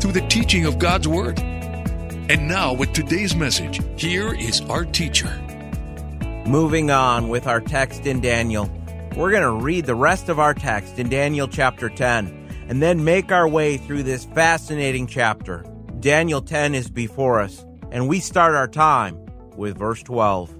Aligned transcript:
through 0.00 0.12
the 0.12 0.26
teaching 0.28 0.64
of 0.64 0.78
God's 0.78 1.06
Word. 1.06 1.38
And 1.38 2.48
now, 2.48 2.72
with 2.72 2.92
today's 2.92 3.36
message, 3.36 3.80
here 4.00 4.34
is 4.34 4.62
our 4.62 4.84
teacher. 4.84 5.28
Moving 6.46 6.90
on 6.90 7.28
with 7.28 7.46
our 7.46 7.60
text 7.60 8.06
in 8.06 8.20
Daniel, 8.20 8.70
we're 9.14 9.30
going 9.30 9.42
to 9.42 9.50
read 9.50 9.84
the 9.84 9.94
rest 9.94 10.28
of 10.28 10.38
our 10.38 10.54
text 10.54 10.98
in 10.98 11.08
Daniel 11.08 11.48
chapter 11.48 11.90
10 11.90 12.66
and 12.68 12.80
then 12.80 13.04
make 13.04 13.30
our 13.30 13.48
way 13.48 13.76
through 13.76 14.04
this 14.04 14.24
fascinating 14.24 15.06
chapter. 15.06 15.64
Daniel 15.98 16.40
10 16.40 16.74
is 16.74 16.88
before 16.88 17.40
us, 17.40 17.66
and 17.90 18.08
we 18.08 18.20
start 18.20 18.54
our 18.54 18.68
time 18.68 19.18
with 19.56 19.76
verse 19.76 20.02
12. 20.02 20.56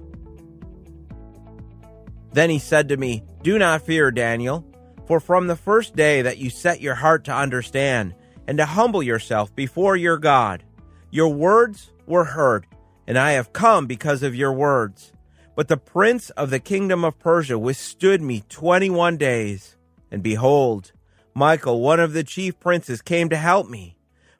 Then 2.33 2.49
he 2.49 2.59
said 2.59 2.89
to 2.89 2.97
me, 2.97 3.23
Do 3.41 3.57
not 3.57 3.81
fear, 3.81 4.11
Daniel, 4.11 4.65
for 5.07 5.19
from 5.19 5.47
the 5.47 5.55
first 5.55 5.95
day 5.95 6.21
that 6.21 6.37
you 6.37 6.49
set 6.49 6.81
your 6.81 6.95
heart 6.95 7.23
to 7.25 7.33
understand 7.33 8.13
and 8.51 8.57
to 8.57 8.65
humble 8.65 9.01
yourself 9.01 9.55
before 9.55 9.95
your 9.95 10.17
God, 10.17 10.61
your 11.09 11.29
words 11.29 11.93
were 12.05 12.25
heard, 12.25 12.67
and 13.07 13.17
I 13.17 13.31
have 13.31 13.53
come 13.53 13.87
because 13.87 14.23
of 14.23 14.35
your 14.35 14.51
words. 14.51 15.13
But 15.55 15.69
the 15.69 15.77
prince 15.77 16.31
of 16.31 16.49
the 16.49 16.59
kingdom 16.59 17.05
of 17.05 17.17
Persia 17.17 17.57
withstood 17.57 18.21
me 18.21 18.43
twenty 18.49 18.89
one 18.89 19.15
days. 19.15 19.77
And 20.11 20.21
behold, 20.21 20.91
Michael, 21.33 21.79
one 21.79 22.01
of 22.01 22.11
the 22.11 22.25
chief 22.25 22.59
princes, 22.59 23.01
came 23.01 23.29
to 23.29 23.37
help 23.37 23.69
me, 23.69 23.95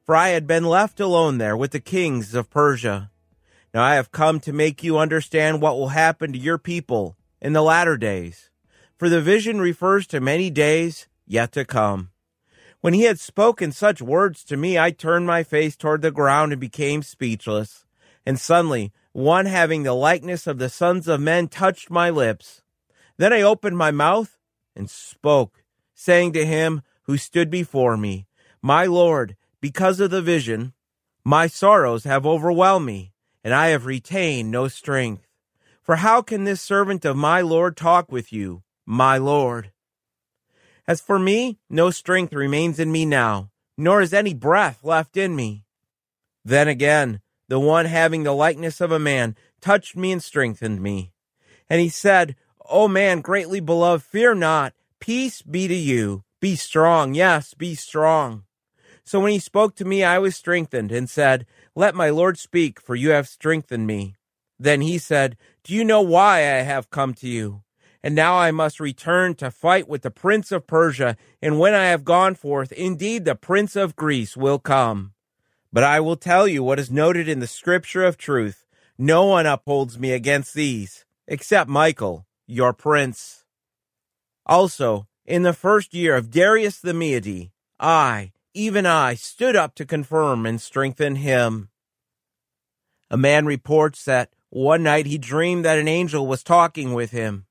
for 0.05 0.13
I 0.13 0.31
had 0.31 0.45
been 0.45 0.65
left 0.65 0.99
alone 0.99 1.37
there 1.37 1.55
with 1.55 1.71
the 1.71 1.79
kings 1.79 2.35
of 2.35 2.49
Persia. 2.49 3.11
Now 3.73 3.81
I 3.81 3.95
have 3.95 4.11
come 4.11 4.41
to 4.41 4.51
make 4.51 4.83
you 4.83 4.97
understand 4.97 5.61
what 5.61 5.77
will 5.77 5.95
happen 5.95 6.33
to 6.33 6.37
your 6.37 6.57
people 6.57 7.15
in 7.39 7.53
the 7.53 7.63
latter 7.63 7.95
days. 7.95 8.49
For 8.97 9.07
the 9.07 9.21
vision 9.21 9.61
refers 9.61 10.05
to 10.07 10.19
many 10.19 10.49
days 10.49 11.07
yet 11.25 11.53
to 11.53 11.63
come. 11.63 12.10
When 12.81 12.93
he 12.95 13.03
had 13.03 13.19
spoken 13.19 13.71
such 13.71 14.01
words 14.01 14.43
to 14.45 14.57
me, 14.57 14.77
I 14.77 14.89
turned 14.91 15.27
my 15.27 15.43
face 15.43 15.75
toward 15.75 16.01
the 16.01 16.11
ground 16.11 16.51
and 16.51 16.59
became 16.59 17.03
speechless. 17.03 17.85
And 18.25 18.39
suddenly, 18.39 18.91
one 19.11 19.45
having 19.45 19.83
the 19.83 19.93
likeness 19.93 20.47
of 20.47 20.57
the 20.57 20.69
sons 20.69 21.07
of 21.07 21.21
men 21.21 21.47
touched 21.47 21.91
my 21.91 22.09
lips. 22.09 22.63
Then 23.17 23.33
I 23.33 23.41
opened 23.41 23.77
my 23.77 23.91
mouth 23.91 24.39
and 24.75 24.89
spoke, 24.89 25.63
saying 25.93 26.33
to 26.33 26.45
him 26.45 26.81
who 27.03 27.17
stood 27.17 27.51
before 27.51 27.97
me, 27.97 28.25
My 28.61 28.85
Lord, 28.85 29.35
because 29.59 29.99
of 29.99 30.09
the 30.09 30.21
vision, 30.21 30.73
my 31.23 31.45
sorrows 31.45 32.03
have 32.05 32.25
overwhelmed 32.25 32.87
me 32.87 33.13
and 33.43 33.53
I 33.53 33.67
have 33.67 33.85
retained 33.85 34.49
no 34.49 34.67
strength. 34.67 35.27
For 35.83 35.97
how 35.97 36.21
can 36.21 36.45
this 36.45 36.61
servant 36.61 37.05
of 37.05 37.17
my 37.17 37.41
Lord 37.41 37.75
talk 37.77 38.11
with 38.11 38.31
you, 38.31 38.63
my 38.85 39.17
Lord? 39.17 39.71
As 40.91 40.99
for 40.99 41.17
me, 41.17 41.57
no 41.69 41.89
strength 41.89 42.33
remains 42.33 42.77
in 42.77 42.91
me 42.91 43.05
now, 43.05 43.49
nor 43.77 44.01
is 44.01 44.13
any 44.13 44.33
breath 44.33 44.83
left 44.83 45.15
in 45.15 45.37
me. 45.37 45.63
Then 46.43 46.67
again, 46.67 47.21
the 47.47 47.61
one 47.61 47.85
having 47.85 48.23
the 48.23 48.33
likeness 48.33 48.81
of 48.81 48.91
a 48.91 48.99
man 48.99 49.37
touched 49.61 49.95
me 49.95 50.11
and 50.11 50.21
strengthened 50.21 50.81
me. 50.81 51.13
And 51.69 51.79
he 51.79 51.87
said, 51.87 52.35
O 52.69 52.89
man 52.89 53.21
greatly 53.21 53.61
beloved, 53.61 54.03
fear 54.03 54.35
not. 54.35 54.73
Peace 54.99 55.41
be 55.41 55.65
to 55.69 55.73
you. 55.73 56.25
Be 56.41 56.57
strong. 56.57 57.13
Yes, 57.13 57.53
be 57.53 57.73
strong. 57.73 58.43
So 59.05 59.21
when 59.21 59.31
he 59.31 59.39
spoke 59.39 59.75
to 59.75 59.85
me, 59.85 60.03
I 60.03 60.19
was 60.19 60.35
strengthened 60.35 60.91
and 60.91 61.09
said, 61.09 61.45
let 61.73 61.95
my 61.95 62.09
Lord 62.09 62.37
speak, 62.37 62.81
for 62.81 62.95
you 62.95 63.11
have 63.11 63.29
strengthened 63.29 63.87
me. 63.87 64.15
Then 64.59 64.81
he 64.81 64.97
said, 64.97 65.37
Do 65.63 65.73
you 65.73 65.85
know 65.85 66.01
why 66.01 66.39
I 66.39 66.63
have 66.63 66.89
come 66.89 67.13
to 67.13 67.29
you? 67.29 67.63
And 68.03 68.15
now 68.15 68.35
I 68.35 68.51
must 68.51 68.79
return 68.79 69.35
to 69.35 69.51
fight 69.51 69.87
with 69.87 70.01
the 70.01 70.09
prince 70.09 70.51
of 70.51 70.65
Persia, 70.65 71.17
and 71.41 71.59
when 71.59 71.75
I 71.75 71.85
have 71.85 72.03
gone 72.03 72.33
forth, 72.33 72.71
indeed 72.71 73.25
the 73.25 73.35
prince 73.35 73.75
of 73.75 73.95
Greece 73.95 74.35
will 74.35 74.57
come. 74.57 75.13
But 75.71 75.83
I 75.83 75.99
will 75.99 76.15
tell 76.15 76.47
you 76.47 76.63
what 76.63 76.79
is 76.79 76.89
noted 76.89 77.29
in 77.29 77.39
the 77.39 77.47
scripture 77.47 78.03
of 78.03 78.17
truth. 78.17 78.65
No 78.97 79.25
one 79.25 79.45
upholds 79.45 79.99
me 79.99 80.11
against 80.11 80.53
these, 80.53 81.05
except 81.27 81.69
Michael, 81.69 82.25
your 82.47 82.73
prince. 82.73 83.45
Also, 84.45 85.07
in 85.25 85.43
the 85.43 85.53
first 85.53 85.93
year 85.93 86.15
of 86.15 86.31
Darius 86.31 86.79
the 86.79 86.93
Mede, 86.93 87.51
I, 87.79 88.31
even 88.53 88.85
I 88.85 89.13
stood 89.13 89.55
up 89.55 89.75
to 89.75 89.85
confirm 89.85 90.45
and 90.45 90.59
strengthen 90.59 91.15
him. 91.17 91.69
A 93.09 93.17
man 93.17 93.45
reports 93.45 94.03
that 94.05 94.33
one 94.49 94.83
night 94.83 95.05
he 95.05 95.17
dreamed 95.17 95.63
that 95.65 95.79
an 95.79 95.87
angel 95.87 96.27
was 96.27 96.43
talking 96.43 96.93
with 96.93 97.11
him. 97.11 97.45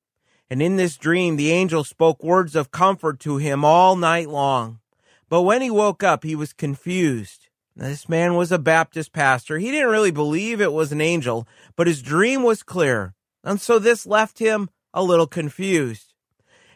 And 0.50 0.60
in 0.60 0.76
this 0.76 0.96
dream, 0.96 1.36
the 1.36 1.52
angel 1.52 1.84
spoke 1.84 2.24
words 2.24 2.56
of 2.56 2.72
comfort 2.72 3.20
to 3.20 3.36
him 3.36 3.64
all 3.64 3.94
night 3.94 4.28
long. 4.28 4.80
But 5.28 5.42
when 5.42 5.62
he 5.62 5.70
woke 5.70 6.02
up, 6.02 6.24
he 6.24 6.34
was 6.34 6.52
confused. 6.52 7.48
This 7.76 8.08
man 8.08 8.34
was 8.34 8.50
a 8.50 8.58
Baptist 8.58 9.12
pastor. 9.12 9.58
He 9.58 9.70
didn't 9.70 9.90
really 9.90 10.10
believe 10.10 10.60
it 10.60 10.72
was 10.72 10.90
an 10.90 11.00
angel, 11.00 11.46
but 11.76 11.86
his 11.86 12.02
dream 12.02 12.42
was 12.42 12.64
clear. 12.64 13.14
And 13.44 13.60
so 13.60 13.78
this 13.78 14.06
left 14.06 14.40
him 14.40 14.68
a 14.92 15.04
little 15.04 15.28
confused. 15.28 16.12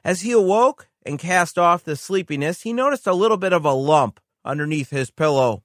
As 0.04 0.20
he 0.20 0.30
awoke, 0.30 0.88
and 1.04 1.18
cast 1.18 1.58
off 1.58 1.84
the 1.84 1.96
sleepiness, 1.96 2.62
he 2.62 2.72
noticed 2.72 3.06
a 3.06 3.12
little 3.12 3.36
bit 3.36 3.52
of 3.52 3.64
a 3.64 3.72
lump 3.72 4.20
underneath 4.44 4.90
his 4.90 5.10
pillow. 5.10 5.62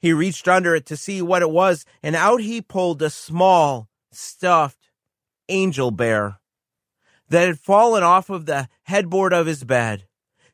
He 0.00 0.12
reached 0.12 0.48
under 0.48 0.74
it 0.74 0.86
to 0.86 0.96
see 0.96 1.22
what 1.22 1.42
it 1.42 1.50
was, 1.50 1.84
and 2.02 2.16
out 2.16 2.40
he 2.40 2.60
pulled 2.60 3.02
a 3.02 3.10
small, 3.10 3.88
stuffed 4.10 4.90
angel 5.48 5.90
bear 5.90 6.39
that 7.30 7.46
had 7.46 7.58
fallen 7.58 8.02
off 8.02 8.28
of 8.28 8.46
the 8.46 8.68
headboard 8.84 9.32
of 9.32 9.46
his 9.46 9.64
bed. 9.64 10.04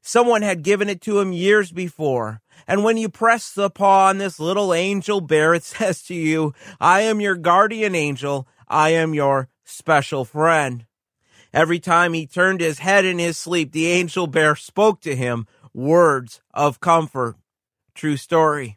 Someone 0.01 0.43
had 0.43 0.63
given 0.63 0.89
it 0.89 1.01
to 1.01 1.19
him 1.19 1.33
years 1.33 1.73
before. 1.73 2.41
And 2.69 2.85
when 2.85 2.97
you 2.97 3.09
press 3.09 3.51
the 3.51 3.69
paw 3.69 4.07
on 4.07 4.19
this 4.19 4.39
little 4.39 4.73
angel 4.73 5.21
bear, 5.21 5.53
it 5.53 5.65
says 5.65 6.03
to 6.05 6.15
you, 6.15 6.55
I 6.81 7.01
am 7.01 7.21
your 7.21 7.35
guardian 7.35 7.95
angel. 7.95 8.47
I 8.69 8.91
am 8.91 9.15
your 9.15 9.49
special 9.65 10.25
friend. 10.25 10.87
Every 11.53 11.81
time 11.81 12.13
he 12.13 12.27
turned 12.27 12.61
his 12.61 12.81
head 12.81 13.05
in 13.05 13.19
his 13.19 13.39
sleep, 13.39 13.73
the 13.73 13.87
angel 13.87 14.27
bear 14.27 14.55
spoke 14.55 15.01
to 15.01 15.17
him 15.17 15.47
words 15.73 16.41
of 16.53 16.81
comfort. 16.81 17.37
True 17.95 18.17
story. 18.17 18.77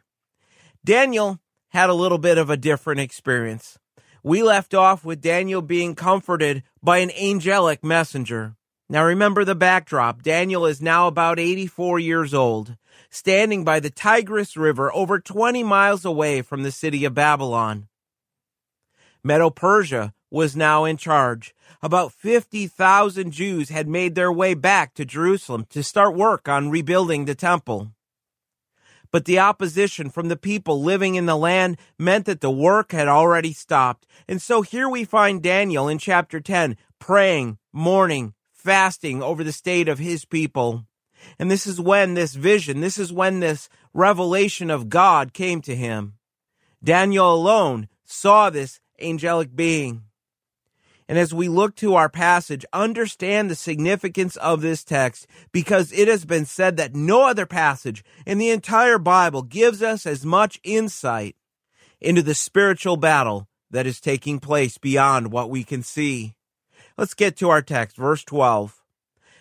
Daniel 0.84 1.38
had 1.68 1.90
a 1.90 1.94
little 1.94 2.18
bit 2.18 2.38
of 2.38 2.50
a 2.50 2.56
different 2.56 3.00
experience. 3.00 3.78
We 4.22 4.42
left 4.42 4.74
off 4.74 5.04
with 5.04 5.22
Daniel 5.22 5.62
being 5.62 5.94
comforted 5.94 6.62
by 6.82 6.98
an 6.98 7.10
angelic 7.12 7.82
messenger. 7.82 8.54
Now 8.88 9.04
remember 9.04 9.44
the 9.44 9.54
backdrop. 9.54 10.22
Daniel 10.22 10.66
is 10.66 10.82
now 10.82 11.06
about 11.06 11.38
84 11.38 12.00
years 12.00 12.34
old, 12.34 12.76
standing 13.08 13.64
by 13.64 13.80
the 13.80 13.88
Tigris 13.88 14.56
River 14.56 14.92
over 14.92 15.20
20 15.20 15.62
miles 15.62 16.04
away 16.04 16.42
from 16.42 16.64
the 16.64 16.72
city 16.72 17.04
of 17.04 17.14
Babylon. 17.14 17.88
Medo 19.24 19.48
Persia 19.48 20.12
was 20.30 20.56
now 20.56 20.84
in 20.84 20.96
charge. 20.96 21.54
About 21.82 22.12
50,000 22.12 23.30
Jews 23.30 23.68
had 23.68 23.88
made 23.88 24.14
their 24.14 24.32
way 24.32 24.54
back 24.54 24.92
to 24.94 25.04
Jerusalem 25.04 25.66
to 25.70 25.82
start 25.82 26.14
work 26.14 26.48
on 26.48 26.70
rebuilding 26.70 27.24
the 27.24 27.34
temple. 27.34 27.92
But 29.12 29.24
the 29.24 29.38
opposition 29.38 30.10
from 30.10 30.28
the 30.28 30.36
people 30.36 30.82
living 30.82 31.16
in 31.16 31.26
the 31.26 31.36
land 31.36 31.78
meant 31.98 32.26
that 32.26 32.40
the 32.40 32.50
work 32.50 32.92
had 32.92 33.08
already 33.08 33.52
stopped. 33.52 34.06
And 34.28 34.40
so 34.40 34.62
here 34.62 34.88
we 34.88 35.04
find 35.04 35.42
Daniel 35.42 35.88
in 35.88 35.98
chapter 35.98 36.40
10 36.40 36.76
praying, 36.98 37.58
mourning, 37.72 38.34
fasting 38.52 39.22
over 39.22 39.42
the 39.42 39.52
state 39.52 39.88
of 39.88 39.98
his 39.98 40.24
people. 40.24 40.84
And 41.38 41.50
this 41.50 41.66
is 41.66 41.80
when 41.80 42.14
this 42.14 42.34
vision, 42.34 42.80
this 42.80 42.98
is 42.98 43.12
when 43.12 43.40
this 43.40 43.68
revelation 43.92 44.70
of 44.70 44.88
God 44.88 45.32
came 45.32 45.60
to 45.62 45.74
him. 45.74 46.14
Daniel 46.82 47.34
alone 47.34 47.88
saw 48.04 48.48
this 48.48 48.80
angelic 49.00 49.54
being. 49.54 50.04
And 51.10 51.18
as 51.18 51.34
we 51.34 51.48
look 51.48 51.74
to 51.74 51.96
our 51.96 52.08
passage, 52.08 52.64
understand 52.72 53.50
the 53.50 53.56
significance 53.56 54.36
of 54.36 54.60
this 54.60 54.84
text 54.84 55.26
because 55.50 55.90
it 55.90 56.06
has 56.06 56.24
been 56.24 56.44
said 56.44 56.76
that 56.76 56.94
no 56.94 57.26
other 57.26 57.46
passage 57.46 58.04
in 58.24 58.38
the 58.38 58.50
entire 58.50 58.96
Bible 58.96 59.42
gives 59.42 59.82
us 59.82 60.06
as 60.06 60.24
much 60.24 60.60
insight 60.62 61.34
into 62.00 62.22
the 62.22 62.32
spiritual 62.32 62.96
battle 62.96 63.48
that 63.72 63.88
is 63.88 64.00
taking 64.00 64.38
place 64.38 64.78
beyond 64.78 65.32
what 65.32 65.50
we 65.50 65.64
can 65.64 65.82
see. 65.82 66.36
Let's 66.96 67.14
get 67.14 67.36
to 67.38 67.50
our 67.50 67.60
text, 67.60 67.96
verse 67.96 68.22
12. 68.22 68.80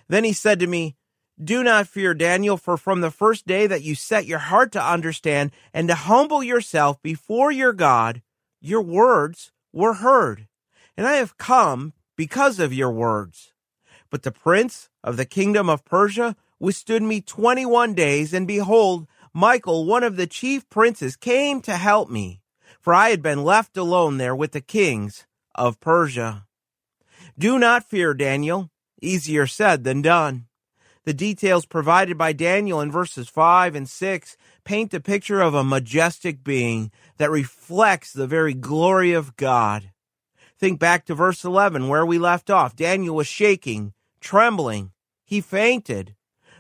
Then 0.08 0.24
he 0.24 0.34
said 0.34 0.60
to 0.62 0.66
me, 0.66 0.96
Do 1.40 1.64
not 1.64 1.88
fear, 1.88 2.16
Daniel, 2.16 2.58
for 2.58 2.78
from 2.78 3.02
the 3.02 3.12
first 3.12 3.46
day 3.46 3.68
that 3.68 3.84
you 3.84 3.94
set 3.94 4.26
your 4.26 4.40
heart 4.40 4.72
to 4.72 4.84
understand 4.84 5.52
and 5.72 5.88
to 5.88 5.94
humble 5.94 6.42
yourself 6.42 7.00
before 7.04 7.52
your 7.52 7.74
God, 7.74 8.24
your 8.60 8.82
words 8.82 9.52
were 9.72 9.94
heard. 9.94 10.48
And 11.00 11.08
I 11.08 11.14
have 11.14 11.38
come 11.38 11.94
because 12.18 12.60
of 12.60 12.74
your 12.74 12.92
words. 12.92 13.54
But 14.10 14.24
the 14.24 14.34
prince 14.34 14.90
of 15.02 15.16
the 15.16 15.24
kingdom 15.24 15.70
of 15.70 15.86
Persia 15.86 16.36
withstood 16.60 17.02
me 17.02 17.22
twenty 17.22 17.66
one 17.66 17.94
days, 17.94 18.34
and 18.34 18.46
behold, 18.46 19.08
Michael, 19.34 19.86
one 19.86 20.04
of 20.04 20.18
the 20.18 20.28
chief 20.28 20.70
princes, 20.70 21.16
came 21.16 21.62
to 21.62 21.78
help 21.78 22.10
me, 22.10 22.42
for 22.82 22.94
I 22.94 23.12
had 23.12 23.22
been 23.22 23.46
left 23.46 23.78
alone 23.78 24.18
there 24.18 24.36
with 24.36 24.52
the 24.52 24.60
kings 24.60 25.26
of 25.56 25.80
Persia. 25.80 26.46
Do 27.38 27.58
not 27.58 27.90
fear, 27.90 28.14
Daniel. 28.14 28.70
Easier 29.02 29.48
said 29.48 29.86
than 29.86 30.02
done. 30.02 30.48
The 31.06 31.14
details 31.14 31.66
provided 31.66 32.18
by 32.18 32.34
Daniel 32.34 32.82
in 32.82 32.92
verses 32.92 33.30
5 33.30 33.74
and 33.74 33.88
6 33.88 34.36
paint 34.66 34.94
a 34.94 35.00
picture 35.00 35.40
of 35.40 35.54
a 35.54 35.64
majestic 35.64 36.44
being 36.44 36.92
that 37.16 37.32
reflects 37.32 38.12
the 38.12 38.28
very 38.28 38.54
glory 38.54 39.14
of 39.14 39.38
God. 39.38 39.92
Think 40.60 40.78
back 40.78 41.06
to 41.06 41.16
verse 41.16 41.46
11 41.46 41.88
where 41.88 42.06
we 42.06 42.20
left 42.20 42.50
off. 42.50 42.76
Daniel 42.76 43.16
was 43.16 43.28
shaking, 43.28 43.94
trembling. 44.20 44.92
He 45.24 45.40
fainted. 45.40 46.16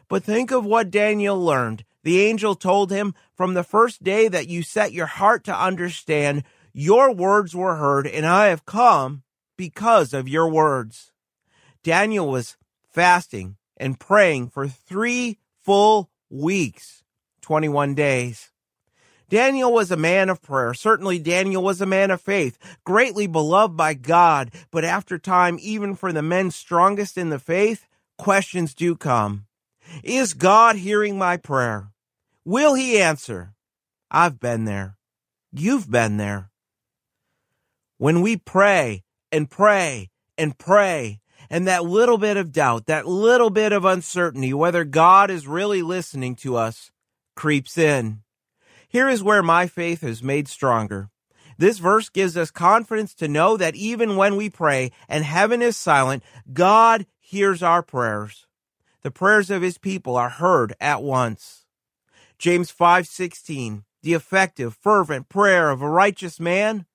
But 0.07 0.24
think 0.24 0.51
of 0.51 0.66
what 0.66 0.90
Daniel 0.90 1.38
learned. 1.38 1.84
The 2.04 2.22
angel 2.22 2.56
told 2.56 2.92
him, 2.92 3.13
From 3.34 3.56
the 3.56 3.63
first 3.63 4.01
day 4.01 4.30
that 4.30 4.48
you 4.48 4.63
set 4.63 4.94
your 4.94 5.06
heart 5.06 5.44
to 5.44 5.56
understand, 5.56 6.44
your 6.72 7.13
words 7.13 7.54
were 7.54 7.75
heard, 7.75 8.07
and 8.07 8.25
I 8.25 8.48
have 8.48 8.66
come 8.66 9.24
because 9.57 10.13
of 10.13 10.30
your 10.30 10.50
words. 10.50 11.12
Daniel 11.84 12.30
was 12.30 12.56
fasting 12.90 13.57
and 13.75 14.00
praying 14.00 14.50
for 14.50 14.68
three 14.68 15.40
full 15.62 16.10
weeks, 16.30 17.04
21 17.42 17.96
days. 17.96 18.51
Daniel 19.30 19.72
was 19.72 19.92
a 19.92 19.98
man 19.98 20.30
of 20.30 20.42
prayer. 20.42 20.74
Certainly, 20.74 21.20
Daniel 21.20 21.64
was 21.64 21.80
a 21.80 21.86
man 21.86 22.12
of 22.12 22.20
faith, 22.20 22.58
greatly 22.84 23.28
beloved 23.28 23.78
by 23.78 23.94
God. 23.94 24.52
But 24.72 24.84
after 24.84 25.18
time, 25.18 25.58
even 25.62 25.96
for 25.96 26.12
the 26.12 26.22
men 26.22 26.52
strongest 26.52 27.18
in 27.18 27.30
the 27.30 27.40
faith, 27.40 27.88
questions 28.18 28.74
do 28.74 28.96
come. 28.96 29.46
Is 30.04 30.34
God 30.34 30.76
hearing 30.76 31.18
my 31.18 31.38
prayer? 31.38 31.92
Will 32.44 32.74
he 32.74 33.00
answer? 33.00 33.54
I've 34.12 34.40
been 34.40 34.66
there. 34.66 34.98
You've 35.52 35.90
been 35.90 36.18
there. 36.18 36.50
When 37.98 38.22
we 38.22 38.38
pray 38.38 39.04
and 39.32 39.50
pray 39.50 40.10
and 40.38 40.58
pray, 40.58 41.20
and 41.50 41.68
that 41.68 41.84
little 41.84 42.18
bit 42.18 42.38
of 42.38 42.52
doubt, 42.52 42.86
that 42.86 43.08
little 43.08 43.50
bit 43.50 43.72
of 43.72 43.86
uncertainty, 43.86 44.54
whether 44.54 44.84
God 44.84 45.30
is 45.32 45.48
really 45.48 45.82
listening 45.82 46.36
to 46.38 46.56
us, 46.56 46.92
creeps 47.36 47.78
in. 47.78 48.22
Here 48.89 49.07
is 49.07 49.24
where 49.24 49.44
my 49.44 49.68
faith 49.68 50.03
is 50.03 50.24
made 50.24 50.47
stronger. 50.47 51.09
This 51.59 51.77
verse 51.77 52.09
gives 52.09 52.36
us 52.36 52.50
confidence 52.50 53.13
to 53.15 53.27
know 53.27 53.56
that 53.56 53.75
even 53.75 54.15
when 54.15 54.36
we 54.36 54.50
pray 54.50 54.91
and 55.07 55.24
heaven 55.24 55.62
is 55.62 55.77
silent, 55.77 56.24
God 56.51 57.06
hears 57.19 57.62
our 57.62 57.83
prayers. 57.83 58.47
The 59.03 59.12
prayers 59.12 59.51
of 59.51 59.62
his 59.62 59.77
people 59.77 60.15
are 60.15 60.30
heard 60.30 60.74
at 60.81 61.03
once. 61.03 61.65
James 62.39 62.71
5:16 62.71 63.83
The 64.01 64.15
effective 64.15 64.75
fervent 64.75 65.30
prayer 65.30 65.69
of 65.69 65.83
a 65.83 65.89
righteous 65.89 66.39
man 66.39 66.88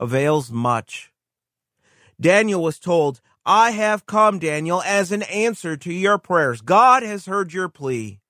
avails 0.00 0.50
much. 0.50 1.12
Daniel 2.20 2.62
was 2.62 2.80
told, 2.80 3.20
I 3.46 3.70
have 3.70 4.04
come, 4.04 4.40
Daniel, 4.40 4.82
as 4.82 5.12
an 5.12 5.22
answer 5.22 5.76
to 5.76 5.92
your 5.92 6.18
prayers. 6.18 6.60
God 6.60 7.02
has 7.04 7.26
heard 7.26 7.52
your 7.52 7.68
plea. 7.68 8.20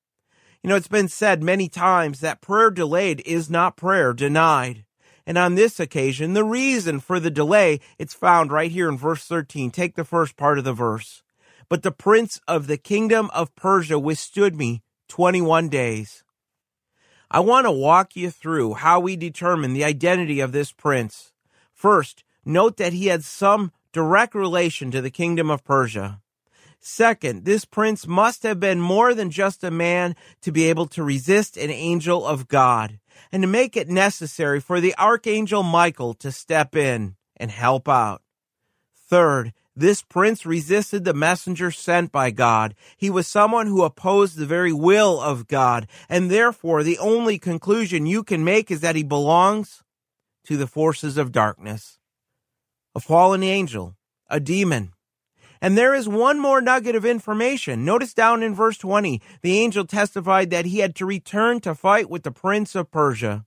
You 0.62 0.68
know, 0.68 0.76
it's 0.76 0.88
been 0.88 1.08
said 1.08 1.42
many 1.42 1.68
times 1.68 2.20
that 2.20 2.42
prayer 2.42 2.70
delayed 2.70 3.22
is 3.24 3.48
not 3.48 3.76
prayer 3.76 4.12
denied. 4.12 4.84
And 5.26 5.38
on 5.38 5.54
this 5.54 5.80
occasion, 5.80 6.34
the 6.34 6.44
reason 6.44 7.00
for 7.00 7.18
the 7.18 7.30
delay, 7.30 7.80
it's 7.98 8.12
found 8.12 8.52
right 8.52 8.70
here 8.70 8.88
in 8.88 8.98
verse 8.98 9.24
13. 9.24 9.70
Take 9.70 9.94
the 9.94 10.04
first 10.04 10.36
part 10.36 10.58
of 10.58 10.64
the 10.64 10.72
verse. 10.74 11.22
But 11.70 11.82
the 11.82 11.92
prince 11.92 12.40
of 12.46 12.66
the 12.66 12.76
kingdom 12.76 13.30
of 13.32 13.54
Persia 13.54 13.98
withstood 13.98 14.54
me 14.54 14.82
21 15.08 15.68
days. 15.68 16.24
I 17.30 17.40
want 17.40 17.64
to 17.64 17.70
walk 17.70 18.16
you 18.16 18.30
through 18.30 18.74
how 18.74 19.00
we 19.00 19.16
determine 19.16 19.72
the 19.72 19.84
identity 19.84 20.40
of 20.40 20.52
this 20.52 20.72
prince. 20.72 21.32
First, 21.72 22.24
note 22.44 22.76
that 22.76 22.92
he 22.92 23.06
had 23.06 23.24
some 23.24 23.72
direct 23.92 24.34
relation 24.34 24.90
to 24.90 25.00
the 25.00 25.10
kingdom 25.10 25.48
of 25.48 25.64
Persia. 25.64 26.20
Second, 26.80 27.44
this 27.44 27.66
prince 27.66 28.06
must 28.06 28.42
have 28.42 28.58
been 28.58 28.80
more 28.80 29.12
than 29.12 29.30
just 29.30 29.62
a 29.62 29.70
man 29.70 30.16
to 30.40 30.50
be 30.50 30.64
able 30.64 30.86
to 30.86 31.04
resist 31.04 31.58
an 31.58 31.70
angel 31.70 32.26
of 32.26 32.48
God 32.48 32.98
and 33.30 33.42
to 33.42 33.46
make 33.46 33.76
it 33.76 33.88
necessary 33.88 34.60
for 34.60 34.80
the 34.80 34.96
archangel 34.96 35.62
Michael 35.62 36.14
to 36.14 36.32
step 36.32 36.74
in 36.74 37.16
and 37.36 37.50
help 37.50 37.86
out. 37.86 38.22
Third, 38.94 39.52
this 39.76 40.02
prince 40.02 40.46
resisted 40.46 41.04
the 41.04 41.14
messenger 41.14 41.70
sent 41.70 42.12
by 42.12 42.30
God. 42.30 42.74
He 42.96 43.10
was 43.10 43.26
someone 43.26 43.66
who 43.66 43.82
opposed 43.82 44.36
the 44.36 44.46
very 44.46 44.72
will 44.72 45.20
of 45.20 45.48
God, 45.48 45.86
and 46.08 46.30
therefore 46.30 46.82
the 46.82 46.98
only 46.98 47.38
conclusion 47.38 48.06
you 48.06 48.24
can 48.24 48.42
make 48.42 48.70
is 48.70 48.80
that 48.80 48.96
he 48.96 49.02
belongs 49.02 49.82
to 50.44 50.56
the 50.56 50.66
forces 50.66 51.18
of 51.18 51.32
darkness 51.32 51.98
a 52.94 53.00
fallen 53.00 53.42
angel, 53.42 53.96
a 54.28 54.40
demon. 54.40 54.92
And 55.62 55.76
there 55.76 55.94
is 55.94 56.08
one 56.08 56.40
more 56.40 56.60
nugget 56.60 56.94
of 56.94 57.04
information. 57.04 57.84
Notice 57.84 58.14
down 58.14 58.42
in 58.42 58.54
verse 58.54 58.78
20, 58.78 59.20
the 59.42 59.58
angel 59.58 59.84
testified 59.84 60.50
that 60.50 60.64
he 60.66 60.78
had 60.78 60.94
to 60.96 61.06
return 61.06 61.60
to 61.60 61.74
fight 61.74 62.08
with 62.08 62.22
the 62.22 62.30
prince 62.30 62.74
of 62.74 62.90
Persia. 62.90 63.44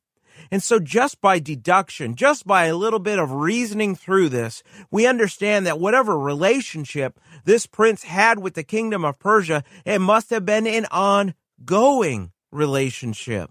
And 0.51 0.61
so 0.61 0.79
just 0.79 1.21
by 1.21 1.39
deduction, 1.39 2.15
just 2.15 2.45
by 2.45 2.65
a 2.65 2.75
little 2.75 2.99
bit 2.99 3.17
of 3.17 3.31
reasoning 3.31 3.95
through 3.95 4.29
this, 4.29 4.61
we 4.91 5.07
understand 5.07 5.65
that 5.65 5.79
whatever 5.79 6.17
relationship 6.17 7.19
this 7.45 7.65
prince 7.65 8.03
had 8.03 8.39
with 8.39 8.53
the 8.53 8.63
kingdom 8.63 9.05
of 9.05 9.19
Persia, 9.19 9.63
it 9.85 9.99
must 9.99 10.29
have 10.29 10.45
been 10.45 10.67
an 10.67 10.85
ongoing 10.91 12.31
relationship. 12.51 13.49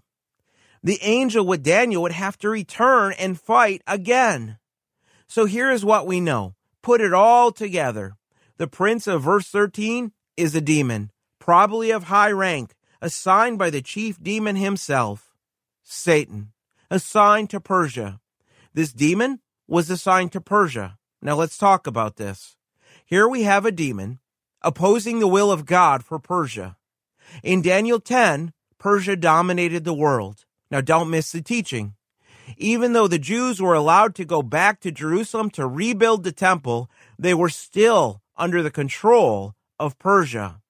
The 0.81 0.99
angel 1.01 1.45
with 1.45 1.63
Daniel 1.63 2.01
would 2.01 2.11
have 2.11 2.37
to 2.39 2.49
return 2.49 3.13
and 3.13 3.39
fight 3.39 3.81
again. 3.87 4.57
So 5.27 5.45
here 5.45 5.71
is 5.71 5.83
what 5.83 6.05
we 6.05 6.19
know. 6.19 6.55
Put 6.81 7.01
it 7.01 7.13
all 7.13 7.51
together. 7.51 8.15
The 8.63 8.67
prince 8.69 9.07
of 9.07 9.23
verse 9.23 9.49
13 9.49 10.13
is 10.37 10.55
a 10.55 10.61
demon, 10.61 11.11
probably 11.37 11.91
of 11.91 12.05
high 12.05 12.31
rank, 12.31 12.75
assigned 13.01 13.59
by 13.59 13.69
the 13.69 13.81
chief 13.81 14.23
demon 14.23 14.55
himself, 14.55 15.33
Satan, 15.83 16.53
assigned 16.89 17.49
to 17.49 17.59
Persia. 17.59 18.21
This 18.73 18.93
demon 18.93 19.41
was 19.67 19.89
assigned 19.89 20.31
to 20.31 20.39
Persia. 20.39 20.97
Now 21.21 21.35
let's 21.35 21.57
talk 21.57 21.87
about 21.87 22.15
this. 22.15 22.55
Here 23.05 23.27
we 23.27 23.43
have 23.43 23.65
a 23.65 23.71
demon 23.71 24.19
opposing 24.61 25.19
the 25.19 25.27
will 25.27 25.51
of 25.51 25.65
God 25.65 26.05
for 26.05 26.17
Persia. 26.17 26.77
In 27.43 27.61
Daniel 27.61 27.99
10, 27.99 28.53
Persia 28.79 29.17
dominated 29.17 29.83
the 29.83 29.93
world. 29.93 30.45
Now 30.71 30.79
don't 30.79 31.09
miss 31.09 31.33
the 31.33 31.41
teaching. 31.41 31.95
Even 32.55 32.93
though 32.93 33.09
the 33.09 33.19
Jews 33.19 33.61
were 33.61 33.73
allowed 33.73 34.15
to 34.15 34.23
go 34.23 34.41
back 34.41 34.79
to 34.79 34.89
Jerusalem 34.89 35.49
to 35.49 35.67
rebuild 35.67 36.23
the 36.23 36.31
temple, 36.31 36.89
they 37.19 37.33
were 37.33 37.49
still 37.49 38.22
under 38.37 38.61
the 38.61 38.71
control 38.71 39.55
of 39.79 39.99
Persia. 39.99 40.61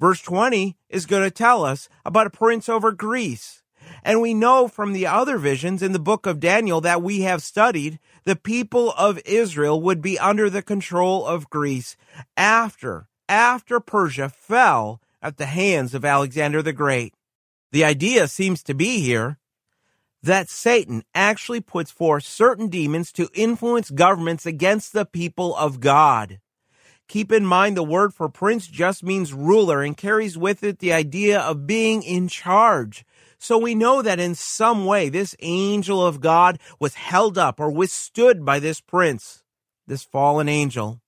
Verse 0.00 0.20
20 0.20 0.76
is 0.88 1.06
going 1.06 1.22
to 1.22 1.30
tell 1.30 1.64
us 1.64 1.88
about 2.04 2.26
a 2.26 2.30
prince 2.30 2.68
over 2.68 2.92
Greece. 2.92 3.62
And 4.02 4.20
we 4.20 4.34
know 4.34 4.68
from 4.68 4.92
the 4.92 5.06
other 5.06 5.38
visions 5.38 5.82
in 5.82 5.92
the 5.92 5.98
book 5.98 6.26
of 6.26 6.40
Daniel 6.40 6.80
that 6.80 7.02
we 7.02 7.20
have 7.22 7.42
studied, 7.42 7.98
the 8.24 8.36
people 8.36 8.92
of 8.92 9.20
Israel 9.24 9.80
would 9.80 10.00
be 10.00 10.18
under 10.18 10.48
the 10.48 10.62
control 10.62 11.26
of 11.26 11.50
Greece 11.50 11.96
after, 12.36 13.08
after 13.28 13.80
Persia 13.80 14.28
fell 14.28 15.00
at 15.22 15.36
the 15.36 15.46
hands 15.46 15.94
of 15.94 16.04
Alexander 16.04 16.62
the 16.62 16.72
Great. 16.72 17.14
The 17.72 17.84
idea 17.84 18.28
seems 18.28 18.62
to 18.64 18.74
be 18.74 19.00
here 19.00 19.38
that 20.22 20.48
Satan 20.48 21.02
actually 21.14 21.60
puts 21.60 21.90
forth 21.90 22.24
certain 22.24 22.68
demons 22.68 23.12
to 23.12 23.28
influence 23.34 23.90
governments 23.90 24.46
against 24.46 24.92
the 24.92 25.04
people 25.04 25.54
of 25.56 25.80
God. 25.80 26.40
Keep 27.08 27.32
in 27.32 27.44
mind 27.44 27.76
the 27.76 27.82
word 27.82 28.14
for 28.14 28.28
prince 28.28 28.66
just 28.66 29.02
means 29.02 29.32
ruler 29.32 29.82
and 29.82 29.96
carries 29.96 30.38
with 30.38 30.62
it 30.64 30.78
the 30.78 30.92
idea 30.92 31.40
of 31.40 31.66
being 31.66 32.02
in 32.02 32.28
charge. 32.28 33.04
So 33.38 33.58
we 33.58 33.74
know 33.74 34.00
that 34.00 34.18
in 34.18 34.34
some 34.34 34.86
way 34.86 35.08
this 35.08 35.36
angel 35.40 36.04
of 36.04 36.20
God 36.20 36.58
was 36.80 36.94
held 36.94 37.36
up 37.36 37.60
or 37.60 37.70
withstood 37.70 38.44
by 38.44 38.58
this 38.58 38.80
prince, 38.80 39.42
this 39.86 40.02
fallen 40.02 40.48
angel. 40.48 41.00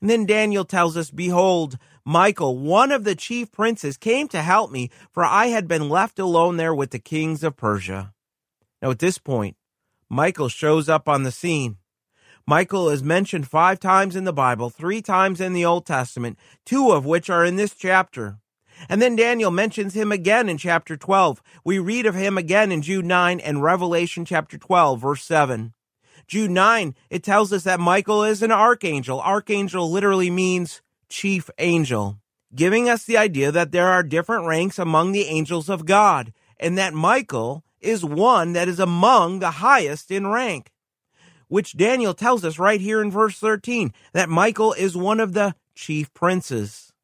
And 0.00 0.08
then 0.08 0.26
Daniel 0.26 0.64
tells 0.64 0.96
us, 0.96 1.10
Behold, 1.10 1.78
Michael, 2.04 2.58
one 2.58 2.90
of 2.90 3.04
the 3.04 3.14
chief 3.14 3.50
princes, 3.52 3.96
came 3.96 4.28
to 4.28 4.42
help 4.42 4.70
me, 4.70 4.90
for 5.12 5.24
I 5.24 5.46
had 5.46 5.68
been 5.68 5.88
left 5.88 6.18
alone 6.18 6.56
there 6.56 6.74
with 6.74 6.90
the 6.90 6.98
kings 6.98 7.44
of 7.44 7.56
Persia. 7.56 8.12
Now, 8.80 8.90
at 8.90 8.98
this 8.98 9.18
point, 9.18 9.56
Michael 10.08 10.48
shows 10.48 10.88
up 10.88 11.08
on 11.08 11.22
the 11.22 11.30
scene. 11.30 11.78
Michael 12.46 12.88
is 12.88 13.02
mentioned 13.04 13.46
five 13.46 13.78
times 13.78 14.16
in 14.16 14.24
the 14.24 14.32
Bible, 14.32 14.68
three 14.68 15.00
times 15.00 15.40
in 15.40 15.52
the 15.52 15.64
Old 15.64 15.86
Testament, 15.86 16.38
two 16.64 16.90
of 16.90 17.06
which 17.06 17.30
are 17.30 17.44
in 17.44 17.56
this 17.56 17.74
chapter. 17.74 18.38
And 18.88 19.00
then 19.00 19.14
Daniel 19.14 19.52
mentions 19.52 19.94
him 19.94 20.10
again 20.10 20.48
in 20.48 20.58
chapter 20.58 20.96
12. 20.96 21.40
We 21.64 21.78
read 21.78 22.04
of 22.04 22.16
him 22.16 22.36
again 22.36 22.72
in 22.72 22.82
Jude 22.82 23.04
9 23.04 23.38
and 23.38 23.62
Revelation 23.62 24.24
chapter 24.24 24.58
12, 24.58 25.00
verse 25.00 25.24
7. 25.24 25.72
Jude 26.26 26.50
9, 26.50 26.94
it 27.10 27.22
tells 27.22 27.52
us 27.52 27.62
that 27.64 27.78
Michael 27.78 28.24
is 28.24 28.42
an 28.42 28.50
archangel. 28.50 29.20
Archangel 29.20 29.90
literally 29.90 30.30
means 30.30 30.82
chief 31.08 31.48
angel, 31.58 32.18
giving 32.54 32.88
us 32.88 33.04
the 33.04 33.18
idea 33.18 33.52
that 33.52 33.70
there 33.70 33.88
are 33.88 34.02
different 34.02 34.46
ranks 34.46 34.78
among 34.78 35.12
the 35.12 35.26
angels 35.26 35.68
of 35.68 35.84
God, 35.84 36.32
and 36.58 36.76
that 36.76 36.94
Michael 36.94 37.64
is 37.80 38.04
one 38.04 38.52
that 38.52 38.68
is 38.68 38.80
among 38.80 39.38
the 39.38 39.52
highest 39.52 40.10
in 40.10 40.26
rank. 40.26 40.72
Which 41.52 41.76
Daniel 41.76 42.14
tells 42.14 42.46
us 42.46 42.58
right 42.58 42.80
here 42.80 43.02
in 43.02 43.10
verse 43.10 43.38
13 43.38 43.92
that 44.14 44.30
Michael 44.30 44.72
is 44.72 44.96
one 44.96 45.20
of 45.20 45.34
the 45.34 45.54
chief 45.74 46.10
princes. 46.14 46.94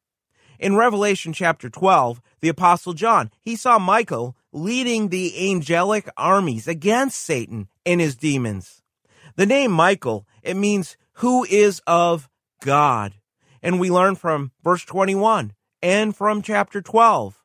In 0.57 0.75
Revelation 0.75 1.33
chapter 1.33 1.69
12, 1.69 2.19
the 2.41 2.49
apostle 2.49 2.93
John, 2.93 3.29
he 3.39 3.55
saw 3.55 3.77
Michael 3.77 4.35
leading 4.51 5.09
the 5.09 5.51
angelic 5.51 6.09
armies 6.17 6.67
against 6.67 7.19
Satan 7.19 7.67
and 7.85 8.01
his 8.01 8.15
demons. 8.15 8.81
The 9.35 9.45
name 9.45 9.69
Michael, 9.69 10.25
it 10.41 10.57
means 10.57 10.97
who 11.17 11.43
is 11.43 11.79
of 11.85 12.27
God. 12.59 13.13
And 13.61 13.79
we 13.79 13.91
learn 13.91 14.15
from 14.15 14.51
verse 14.63 14.83
21 14.83 15.53
and 15.83 16.15
from 16.15 16.41
chapter 16.41 16.81
12 16.81 17.39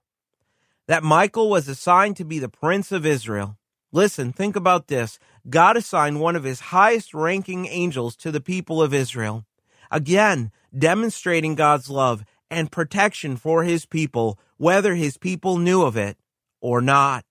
that 0.87 1.03
Michael 1.03 1.51
was 1.51 1.69
assigned 1.69 2.17
to 2.17 2.25
be 2.25 2.39
the 2.39 2.49
prince 2.49 2.93
of 2.93 3.05
Israel. 3.05 3.59
Listen, 3.95 4.33
think 4.33 4.57
about 4.57 4.89
this. 4.89 5.21
God 5.49 5.77
assigned 5.77 6.21
one 6.21 6.35
of 6.35 6.43
his 6.43 6.59
highest 6.59 7.15
ranking 7.15 7.67
angels 7.67 8.17
to 8.17 8.33
the 8.33 8.41
people 8.41 8.83
of 8.83 8.93
Israel. 8.93 9.45
Again, 9.89 10.51
demonstrating 10.77 11.55
God's 11.55 11.89
love 11.89 12.25
and 12.51 12.73
protection 12.73 13.37
for 13.37 13.63
his 13.63 13.87
people, 13.87 14.37
whether 14.57 14.97
his 14.97 15.17
people 15.17 15.59
knew 15.59 15.83
of 15.83 15.97
it 15.97 16.19
or 16.61 16.81
not. 16.81 17.25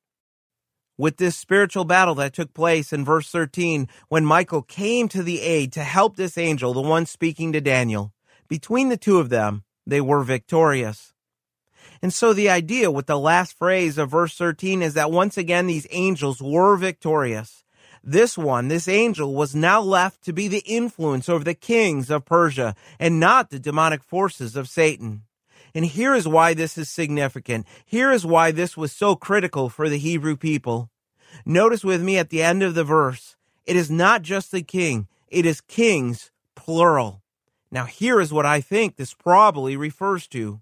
With 0.97 1.17
this 1.17 1.35
spiritual 1.35 1.83
battle 1.83 2.15
that 2.15 2.31
took 2.31 2.53
place 2.53 2.93
in 2.93 3.03
verse 3.03 3.29
13, 3.29 3.89
when 4.07 4.25
Michael 4.25 4.61
came 4.61 5.09
to 5.09 5.21
the 5.21 5.41
aid 5.41 5.73
to 5.73 5.83
help 5.83 6.15
this 6.15 6.37
angel, 6.37 6.73
the 6.73 6.81
one 6.81 7.05
speaking 7.05 7.51
to 7.51 7.59
Daniel, 7.59 8.13
between 8.47 8.87
the 8.87 8.95
two 8.95 9.19
of 9.19 9.27
them, 9.27 9.65
they 9.85 9.99
were 9.99 10.23
victorious. 10.23 11.12
And 12.03 12.13
so 12.13 12.33
the 12.33 12.49
idea 12.49 12.91
with 12.91 13.05
the 13.05 13.17
last 13.17 13.57
phrase 13.57 13.97
of 13.97 14.11
verse 14.11 14.35
13 14.35 14.81
is 14.81 14.93
that 14.93 15.09
once 15.09 15.37
again 15.37 15.67
these 15.67 15.87
angels 15.89 16.41
were 16.41 16.75
victorious. 16.75 17.63
This 18.03 18.37
one, 18.37 18.67
this 18.67 18.89
angel, 18.89 19.33
was 19.33 19.55
now 19.55 19.79
left 19.79 20.21
to 20.25 20.33
be 20.33 20.49
the 20.49 20.63
influence 20.65 21.29
over 21.29 21.45
the 21.45 21.53
kings 21.53 22.09
of 22.09 22.25
Persia 22.25 22.75
and 22.99 23.21
not 23.21 23.51
the 23.51 23.57
demonic 23.57 24.03
forces 24.03 24.57
of 24.57 24.67
Satan. 24.67 25.21
And 25.73 25.85
here 25.85 26.13
is 26.13 26.27
why 26.27 26.53
this 26.53 26.77
is 26.77 26.89
significant. 26.89 27.65
Here 27.85 28.11
is 28.11 28.25
why 28.25 28.51
this 28.51 28.75
was 28.75 28.91
so 28.91 29.15
critical 29.15 29.69
for 29.69 29.87
the 29.87 29.97
Hebrew 29.97 30.35
people. 30.35 30.89
Notice 31.45 31.85
with 31.85 32.03
me 32.03 32.17
at 32.17 32.29
the 32.29 32.43
end 32.43 32.63
of 32.63 32.75
the 32.75 32.83
verse, 32.83 33.37
it 33.65 33.77
is 33.77 33.89
not 33.89 34.23
just 34.23 34.51
the 34.51 34.61
king, 34.61 35.07
it 35.29 35.45
is 35.45 35.61
kings, 35.61 36.31
plural. 36.53 37.21
Now, 37.71 37.85
here 37.85 38.19
is 38.19 38.33
what 38.33 38.45
I 38.45 38.59
think 38.59 38.97
this 38.97 39.13
probably 39.13 39.77
refers 39.77 40.27
to. 40.27 40.59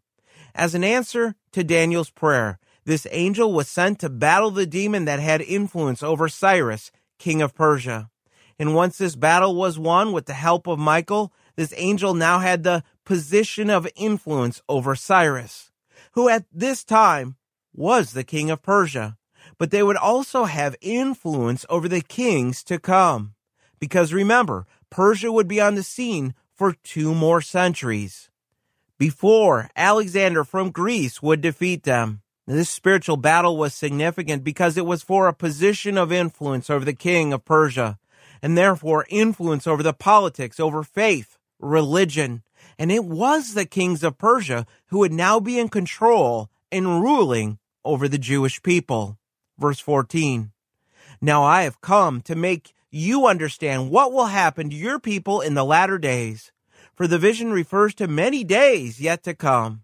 As 0.53 0.75
an 0.75 0.83
answer 0.83 1.35
to 1.53 1.63
Daniel's 1.63 2.09
prayer, 2.09 2.59
this 2.83 3.07
angel 3.11 3.53
was 3.53 3.67
sent 3.67 3.99
to 3.99 4.09
battle 4.09 4.51
the 4.51 4.65
demon 4.65 5.05
that 5.05 5.19
had 5.19 5.41
influence 5.41 6.01
over 6.01 6.27
Cyrus 6.27 6.91
king 7.19 7.41
of 7.41 7.53
Persia. 7.53 8.09
And 8.57 8.75
once 8.75 8.97
this 8.97 9.15
battle 9.15 9.55
was 9.55 9.79
won 9.79 10.11
with 10.11 10.25
the 10.25 10.33
help 10.33 10.67
of 10.67 10.79
Michael, 10.79 11.31
this 11.55 11.73
angel 11.77 12.13
now 12.13 12.39
had 12.39 12.63
the 12.63 12.83
position 13.05 13.69
of 13.69 13.87
influence 13.95 14.61
over 14.67 14.95
Cyrus, 14.95 15.71
who 16.13 16.27
at 16.27 16.45
this 16.51 16.83
time 16.83 17.37
was 17.73 18.13
the 18.13 18.23
king 18.23 18.49
of 18.49 18.63
Persia. 18.63 19.17
But 19.57 19.71
they 19.71 19.83
would 19.83 19.97
also 19.97 20.45
have 20.45 20.75
influence 20.81 21.65
over 21.69 21.87
the 21.87 22.01
kings 22.01 22.63
to 22.63 22.79
come. 22.79 23.35
Because 23.79 24.13
remember, 24.13 24.65
Persia 24.89 25.31
would 25.31 25.47
be 25.47 25.61
on 25.61 25.75
the 25.75 25.83
scene 25.83 26.33
for 26.55 26.73
two 26.73 27.13
more 27.13 27.41
centuries 27.41 28.30
before 29.01 29.67
Alexander 29.75 30.43
from 30.43 30.69
Greece 30.69 31.23
would 31.23 31.41
defeat 31.41 31.81
them. 31.81 32.21
This 32.45 32.69
spiritual 32.69 33.17
battle 33.17 33.57
was 33.57 33.73
significant 33.73 34.43
because 34.43 34.77
it 34.77 34.85
was 34.85 35.01
for 35.01 35.27
a 35.27 35.33
position 35.33 35.97
of 35.97 36.11
influence 36.11 36.69
over 36.69 36.85
the 36.85 36.93
king 36.93 37.33
of 37.33 37.43
Persia, 37.43 37.97
and 38.43 38.55
therefore 38.55 39.07
influence 39.09 39.65
over 39.65 39.81
the 39.81 39.91
politics, 39.91 40.59
over 40.59 40.83
faith, 40.83 41.39
religion. 41.57 42.43
And 42.77 42.91
it 42.91 43.03
was 43.03 43.55
the 43.55 43.65
kings 43.65 44.03
of 44.03 44.19
Persia 44.19 44.67
who 44.89 44.99
would 44.99 45.13
now 45.13 45.39
be 45.39 45.57
in 45.57 45.69
control 45.69 46.51
and 46.71 47.01
ruling 47.01 47.57
over 47.83 48.07
the 48.07 48.19
Jewish 48.19 48.61
people. 48.61 49.17
Verse 49.57 49.79
14. 49.79 50.51
Now 51.19 51.43
I 51.43 51.63
have 51.63 51.81
come 51.81 52.21
to 52.21 52.35
make 52.35 52.75
you 52.91 53.25
understand 53.25 53.89
what 53.89 54.13
will 54.13 54.27
happen 54.27 54.69
to 54.69 54.75
your 54.75 54.99
people 54.99 55.41
in 55.41 55.55
the 55.55 55.65
latter 55.65 55.97
days. 55.97 56.51
For 57.01 57.07
the 57.07 57.17
vision 57.17 57.51
refers 57.51 57.95
to 57.95 58.07
many 58.07 58.43
days 58.43 59.01
yet 59.01 59.23
to 59.23 59.33
come. 59.33 59.81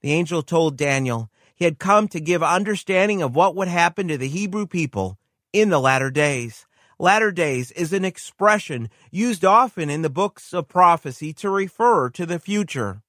The 0.00 0.12
angel 0.12 0.42
told 0.42 0.78
Daniel, 0.78 1.30
he 1.54 1.66
had 1.66 1.78
come 1.78 2.08
to 2.08 2.18
give 2.18 2.42
understanding 2.42 3.20
of 3.20 3.36
what 3.36 3.54
would 3.54 3.68
happen 3.68 4.08
to 4.08 4.16
the 4.16 4.26
Hebrew 4.26 4.66
people 4.66 5.18
in 5.52 5.68
the 5.68 5.78
latter 5.78 6.10
days. 6.10 6.64
Latter 6.98 7.30
days 7.30 7.72
is 7.72 7.92
an 7.92 8.06
expression 8.06 8.88
used 9.10 9.44
often 9.44 9.90
in 9.90 10.00
the 10.00 10.08
books 10.08 10.54
of 10.54 10.66
prophecy 10.66 11.34
to 11.34 11.50
refer 11.50 12.08
to 12.08 12.24
the 12.24 12.38
future. 12.38 13.02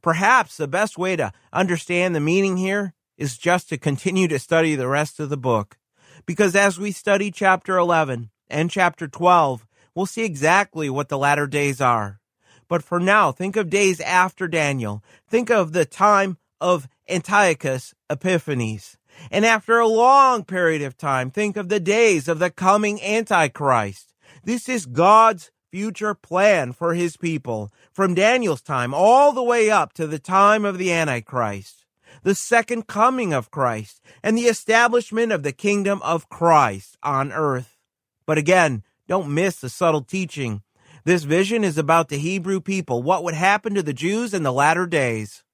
Perhaps 0.00 0.56
the 0.56 0.66
best 0.66 0.96
way 0.96 1.16
to 1.16 1.34
understand 1.52 2.14
the 2.14 2.20
meaning 2.20 2.56
here 2.56 2.94
is 3.18 3.36
just 3.36 3.68
to 3.68 3.76
continue 3.76 4.26
to 4.26 4.38
study 4.38 4.74
the 4.74 4.88
rest 4.88 5.20
of 5.20 5.28
the 5.28 5.36
book. 5.36 5.76
Because 6.24 6.56
as 6.56 6.78
we 6.78 6.92
study 6.92 7.30
chapter 7.30 7.76
11 7.76 8.30
and 8.48 8.70
chapter 8.70 9.06
12, 9.06 9.66
we'll 9.94 10.06
see 10.06 10.24
exactly 10.24 10.88
what 10.88 11.10
the 11.10 11.18
latter 11.18 11.46
days 11.46 11.82
are. 11.82 12.20
But 12.68 12.82
for 12.82 12.98
now, 12.98 13.32
think 13.32 13.56
of 13.56 13.70
days 13.70 14.00
after 14.00 14.48
Daniel. 14.48 15.02
Think 15.28 15.50
of 15.50 15.72
the 15.72 15.84
time 15.84 16.38
of 16.60 16.88
Antiochus 17.08 17.94
Epiphanes. 18.10 18.96
And 19.30 19.46
after 19.46 19.78
a 19.78 19.86
long 19.86 20.44
period 20.44 20.82
of 20.82 20.96
time, 20.96 21.30
think 21.30 21.56
of 21.56 21.68
the 21.68 21.80
days 21.80 22.28
of 22.28 22.38
the 22.38 22.50
coming 22.50 23.02
Antichrist. 23.02 24.12
This 24.44 24.68
is 24.68 24.86
God's 24.86 25.50
future 25.70 26.14
plan 26.14 26.72
for 26.72 26.94
his 26.94 27.16
people 27.16 27.70
from 27.92 28.14
Daniel's 28.14 28.62
time 28.62 28.94
all 28.94 29.32
the 29.32 29.42
way 29.42 29.70
up 29.70 29.92
to 29.94 30.06
the 30.06 30.18
time 30.18 30.64
of 30.64 30.78
the 30.78 30.92
Antichrist, 30.92 31.84
the 32.22 32.34
second 32.34 32.86
coming 32.86 33.32
of 33.32 33.50
Christ, 33.50 34.00
and 34.22 34.36
the 34.36 34.42
establishment 34.42 35.32
of 35.32 35.42
the 35.42 35.52
kingdom 35.52 36.00
of 36.02 36.28
Christ 36.28 36.96
on 37.02 37.32
earth. 37.32 37.76
But 38.26 38.38
again, 38.38 38.82
don't 39.08 39.32
miss 39.32 39.60
the 39.60 39.68
subtle 39.68 40.02
teaching. 40.02 40.62
This 41.06 41.22
vision 41.22 41.62
is 41.62 41.78
about 41.78 42.08
the 42.08 42.18
Hebrew 42.18 42.60
people, 42.60 43.00
what 43.00 43.22
would 43.22 43.34
happen 43.34 43.74
to 43.76 43.82
the 43.84 43.92
Jews 43.92 44.34
in 44.34 44.42
the 44.42 44.52
latter 44.52 44.86
days. 44.86 45.44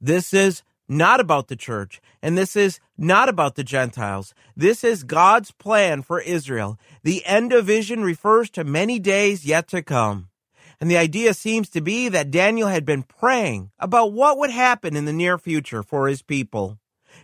This 0.00 0.32
is 0.32 0.62
not 0.88 1.18
about 1.18 1.48
the 1.48 1.56
church, 1.56 2.00
and 2.22 2.38
this 2.38 2.54
is 2.54 2.78
not 2.96 3.28
about 3.28 3.56
the 3.56 3.64
Gentiles. 3.64 4.32
This 4.56 4.84
is 4.84 5.02
God's 5.02 5.50
plan 5.50 6.02
for 6.02 6.20
Israel. 6.20 6.78
The 7.02 7.26
end 7.26 7.52
of 7.52 7.64
vision 7.64 8.04
refers 8.04 8.48
to 8.50 8.62
many 8.62 9.00
days 9.00 9.44
yet 9.44 9.66
to 9.70 9.82
come. 9.82 10.28
And 10.80 10.88
the 10.88 10.98
idea 10.98 11.34
seems 11.34 11.68
to 11.70 11.80
be 11.80 12.08
that 12.10 12.30
Daniel 12.30 12.68
had 12.68 12.84
been 12.84 13.02
praying 13.02 13.72
about 13.80 14.12
what 14.12 14.38
would 14.38 14.50
happen 14.50 14.94
in 14.94 15.04
the 15.04 15.12
near 15.12 15.36
future 15.36 15.82
for 15.82 16.06
his 16.06 16.22
people. 16.22 16.78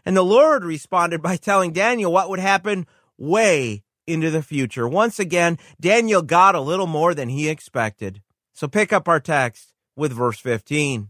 And 0.05 0.17
the 0.17 0.25
Lord 0.25 0.65
responded 0.65 1.23
by 1.23 1.37
telling 1.37 1.73
Daniel 1.73 2.13
what 2.13 2.29
would 2.29 2.41
happen 2.41 2.89
way 3.17 3.85
into 4.07 4.31
the 4.31 4.43
future. 4.43 4.89
Once 4.89 5.19
again, 5.19 5.59
Daniel 5.81 6.23
got 6.23 6.55
a 6.55 6.61
little 6.61 6.87
more 6.87 7.15
than 7.15 7.29
he 7.29 7.49
expected. 7.49 8.23
So 8.53 8.69
pick 8.69 8.93
up 8.93 9.09
our 9.09 9.21
text 9.21 9.73
with 9.97 10.13
verse 10.13 10.39
15. 10.39 11.09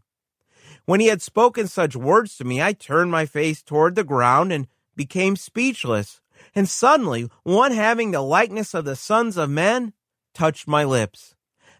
When 0.84 1.00
he 1.00 1.06
had 1.06 1.22
spoken 1.22 1.68
such 1.68 1.94
words 1.94 2.36
to 2.36 2.44
me, 2.44 2.60
I 2.60 2.72
turned 2.72 3.10
my 3.10 3.26
face 3.26 3.62
toward 3.62 3.94
the 3.94 4.04
ground 4.04 4.52
and 4.52 4.66
became 4.96 5.36
speechless. 5.36 6.20
And 6.54 6.68
suddenly, 6.68 7.28
one 7.42 7.72
having 7.72 8.10
the 8.10 8.22
likeness 8.22 8.74
of 8.74 8.84
the 8.84 8.96
sons 8.96 9.36
of 9.36 9.50
men 9.50 9.92
touched 10.34 10.66
my 10.66 10.84
lips. 10.84 11.34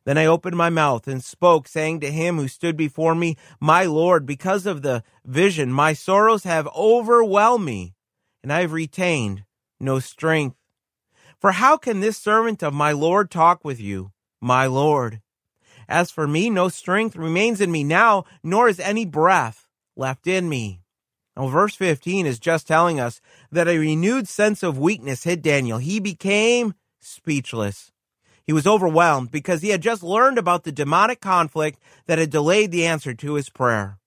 Then 0.05 0.17
I 0.17 0.27
opened 0.27 0.57
my 0.57 0.71
mouth 0.71 1.07
and 1.07 1.23
spoke, 1.23 1.69
saying 1.69 2.01
to 2.01 2.11
him 2.11 2.37
who 2.37 2.49
stood 2.49 2.77
before 2.77 3.15
me, 3.15 3.37
My 3.61 3.85
Lord, 3.85 4.27
because 4.27 4.67
of 4.67 4.83
the 4.83 5.03
vision, 5.25 5.73
my 5.73 5.93
sorrows 5.93 6.45
have 6.45 6.69
overwhelmed 6.69 7.65
me, 7.65 7.95
and 8.43 8.53
I 8.53 8.63
have 8.63 8.73
retained 8.73 9.45
no 9.79 9.99
strength. 9.99 10.57
For 11.41 11.53
how 11.53 11.79
can 11.79 12.01
this 12.01 12.19
servant 12.19 12.63
of 12.63 12.75
my 12.75 12.93
Lord 12.93 13.31
talk 13.31 13.65
with 13.65 13.81
you, 13.81 14.13
my 14.43 14.67
Lord? 14.67 15.23
As 15.89 16.11
for 16.11 16.29
me, 16.29 16.51
no 16.51 16.69
strength 16.69 17.17
remains 17.17 17.63
in 17.63 17.73
me 17.73 17.83
now, 17.83 18.25
nor 18.43 18.69
is 18.69 18.79
any 18.79 19.07
breath 19.07 19.67
left 19.97 20.27
in 20.27 20.51
me. 20.51 20.83
Now, 21.37 21.47
verse 21.47 21.75
15 21.75 22.27
is 22.27 22.39
just 22.39 22.69
telling 22.69 23.01
us 23.01 23.23
that 23.51 23.69
a 23.69 23.79
renewed 23.79 24.29
sense 24.29 24.63
of 24.63 24.77
weakness 24.77 25.25
hit 25.25 25.41
Daniel. 25.41 25.79
He 25.79 25.99
became 25.99 26.75
speechless. 27.01 27.91
He 28.45 28.53
was 28.53 28.67
overwhelmed 28.67 29.31
because 29.31 29.63
he 29.63 29.71
had 29.71 29.81
just 29.81 30.03
learned 30.03 30.37
about 30.37 30.65
the 30.65 30.73
demonic 30.73 31.21
conflict 31.21 31.79
that 32.07 32.19
had 32.19 32.29
delayed 32.31 32.71
the 32.71 32.85
answer 32.85 33.15
to 33.15 33.35
his 33.35 33.49
prayer. 33.49 33.99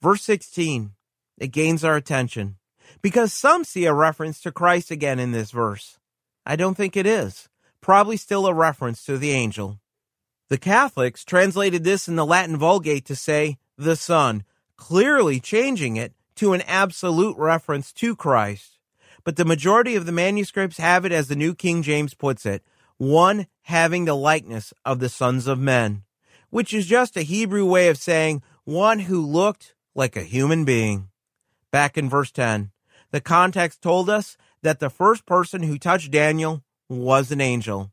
Verse 0.00 0.22
16, 0.22 0.92
it 1.36 1.48
gains 1.48 1.84
our 1.84 1.96
attention 1.96 2.56
because 3.02 3.32
some 3.34 3.62
see 3.62 3.84
a 3.84 3.92
reference 3.92 4.40
to 4.40 4.52
Christ 4.52 4.90
again 4.90 5.18
in 5.18 5.32
this 5.32 5.50
verse. 5.50 5.98
I 6.46 6.54
don't 6.54 6.76
think 6.76 6.96
it 6.96 7.06
is. 7.06 7.48
Probably 7.80 8.16
still 8.16 8.46
a 8.46 8.54
reference 8.54 9.04
to 9.04 9.18
the 9.18 9.32
angel. 9.32 9.80
The 10.48 10.58
Catholics 10.58 11.24
translated 11.24 11.82
this 11.82 12.06
in 12.06 12.14
the 12.14 12.24
Latin 12.24 12.56
Vulgate 12.56 13.04
to 13.06 13.16
say 13.16 13.58
the 13.76 13.96
Son, 13.96 14.44
clearly 14.76 15.40
changing 15.40 15.96
it 15.96 16.12
to 16.36 16.52
an 16.52 16.62
absolute 16.62 17.36
reference 17.36 17.92
to 17.94 18.14
Christ. 18.14 18.78
But 19.24 19.34
the 19.34 19.44
majority 19.44 19.96
of 19.96 20.06
the 20.06 20.12
manuscripts 20.12 20.78
have 20.78 21.04
it 21.04 21.10
as 21.10 21.26
the 21.26 21.34
New 21.34 21.52
King 21.52 21.82
James 21.82 22.14
puts 22.14 22.46
it, 22.46 22.62
one 22.96 23.48
having 23.62 24.04
the 24.04 24.14
likeness 24.14 24.72
of 24.84 25.00
the 25.00 25.08
sons 25.08 25.48
of 25.48 25.58
men, 25.58 26.04
which 26.50 26.72
is 26.72 26.86
just 26.86 27.16
a 27.16 27.22
Hebrew 27.22 27.66
way 27.66 27.88
of 27.88 27.98
saying 27.98 28.42
one 28.64 29.00
who 29.00 29.26
looked 29.26 29.74
like 29.96 30.16
a 30.16 30.22
human 30.22 30.64
being. 30.64 31.08
Back 31.72 31.98
in 31.98 32.08
verse 32.08 32.30
10, 32.30 32.70
the 33.10 33.20
context 33.20 33.82
told 33.82 34.08
us 34.08 34.36
that 34.62 34.80
the 34.80 34.90
first 34.90 35.26
person 35.26 35.62
who 35.62 35.78
touched 35.78 36.10
Daniel 36.10 36.62
was 36.88 37.30
an 37.30 37.40
angel. 37.40 37.92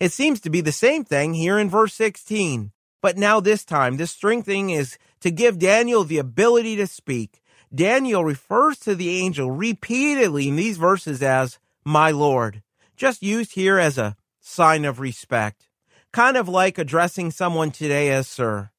It 0.00 0.12
seems 0.12 0.40
to 0.40 0.50
be 0.50 0.60
the 0.60 0.72
same 0.72 1.04
thing 1.04 1.34
here 1.34 1.58
in 1.58 1.68
verse 1.68 1.94
16. 1.94 2.72
But 3.00 3.16
now 3.16 3.40
this 3.40 3.64
time, 3.64 3.96
this 3.96 4.10
strengthening 4.10 4.70
is 4.70 4.98
to 5.20 5.30
give 5.30 5.58
Daniel 5.58 6.04
the 6.04 6.18
ability 6.18 6.76
to 6.76 6.86
speak. 6.86 7.42
Daniel 7.74 8.24
refers 8.24 8.78
to 8.80 8.94
the 8.94 9.18
angel 9.18 9.50
repeatedly 9.50 10.48
in 10.48 10.56
these 10.56 10.76
verses 10.76 11.22
as 11.22 11.58
my 11.84 12.10
Lord, 12.10 12.62
just 12.96 13.22
used 13.22 13.52
here 13.52 13.78
as 13.78 13.98
a 13.98 14.16
sign 14.40 14.84
of 14.84 15.00
respect, 15.00 15.68
kind 16.12 16.36
of 16.36 16.48
like 16.48 16.78
addressing 16.78 17.30
someone 17.30 17.70
today 17.70 18.10
as 18.10 18.26
sir. 18.26 18.70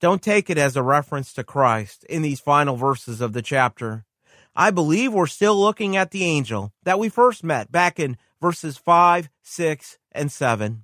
Don't 0.00 0.22
take 0.22 0.48
it 0.48 0.58
as 0.58 0.76
a 0.76 0.82
reference 0.82 1.32
to 1.32 1.42
Christ 1.42 2.04
in 2.04 2.22
these 2.22 2.40
final 2.40 2.76
verses 2.76 3.20
of 3.20 3.32
the 3.32 3.42
chapter. 3.42 4.04
I 4.60 4.72
believe 4.72 5.12
we're 5.12 5.28
still 5.28 5.56
looking 5.56 5.96
at 5.96 6.10
the 6.10 6.24
angel 6.24 6.72
that 6.82 6.98
we 6.98 7.08
first 7.08 7.44
met 7.44 7.70
back 7.70 8.00
in 8.00 8.16
verses 8.40 8.76
5, 8.76 9.28
6, 9.40 9.98
and 10.10 10.32
7. 10.32 10.82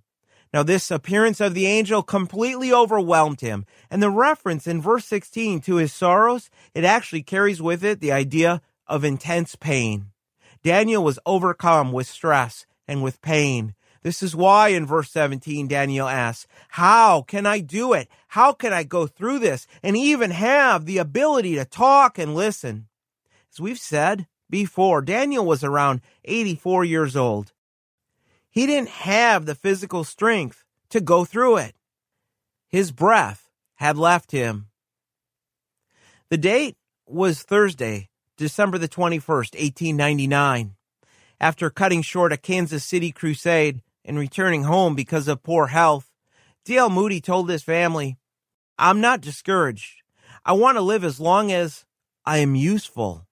Now, 0.52 0.62
this 0.62 0.93
appearance 0.93 1.40
of 1.40 1.54
the 1.54 1.66
angel 1.66 2.04
completely 2.04 2.73
overwhelmed 2.73 3.40
him, 3.40 3.66
and 3.90 4.00
the 4.00 4.11
reference 4.11 4.69
in 4.69 4.81
verse 4.81 5.04
16 5.07 5.61
to 5.62 5.75
his 5.75 5.93
sorrows, 5.93 6.50
it 6.73 6.85
actually 6.85 7.25
carries 7.25 7.61
with 7.61 7.83
it 7.85 7.99
the 7.99 8.12
idea 8.12 8.62
of 8.87 9.02
intense 9.02 9.57
pain. 9.57 10.12
Daniel 10.62 11.02
was 11.02 11.19
overcome 11.26 11.90
with 11.90 12.07
stress 12.07 12.66
and 12.87 13.02
with 13.02 13.21
pain. 13.23 13.75
This 14.04 14.23
is 14.23 14.37
why 14.37 14.69
in 14.69 14.87
verse 14.87 15.11
17, 15.11 15.66
Daniel 15.66 16.07
asks, 16.07 16.47
How 16.69 17.23
can 17.23 17.45
I 17.45 17.59
do 17.59 17.93
it? 17.93 18.09
How 18.28 18.52
can 18.52 18.73
I 18.73 18.85
go 18.85 19.09
through 19.09 19.40
this 19.40 19.66
and 19.83 19.97
even 19.97 20.31
have 20.31 20.85
the 20.85 20.99
ability 20.99 21.57
to 21.57 21.64
talk 21.64 22.21
and 22.21 22.37
listen? 22.37 22.87
As 23.54 23.61
we've 23.61 23.78
said 23.78 24.26
before, 24.50 25.00
Daniel 25.00 25.46
was 25.46 25.62
around 25.62 26.00
84 26.25 26.84
years 26.87 27.14
old. 27.14 27.52
He 28.50 28.66
didn't 28.66 28.88
have 28.88 29.46
the 29.46 29.54
physical 29.54 30.02
strength 30.02 30.64
to 30.90 31.00
go 31.00 31.25
through 31.25 31.58
it. 31.58 31.76
His 32.68 32.90
breath 32.90 33.49
had 33.76 33.96
left 33.96 34.32
him. 34.32 34.66
The 36.30 36.37
date 36.37 36.76
was 37.06 37.44
Thursday, 37.44 38.08
December 38.37 38.76
the 38.76 38.88
21st, 38.88 39.54
1899. 39.54 40.75
After 41.40 41.70
cutting 41.70 42.02
short 42.02 42.32
a 42.32 42.37
Kansas 42.37 42.84
City 42.84 43.12
crusade 43.12 43.82
and 44.04 44.18
returning 44.18 44.64
home 44.64 44.96
because 44.96 45.28
of 45.28 45.44
poor 45.44 45.68
health, 45.68 46.11
D.L. 46.64 46.90
Moody 46.90 47.20
told 47.20 47.49
his 47.49 47.62
family, 47.62 48.18
I'm 48.80 49.00
not 49.00 49.20
discouraged. 49.20 50.02
I 50.44 50.54
want 50.54 50.76
to 50.76 50.82
live 50.82 51.04
as 51.04 51.20
long 51.20 51.52
as 51.52 51.84
I 52.26 52.38
am 52.38 52.56
useful. 52.56 53.28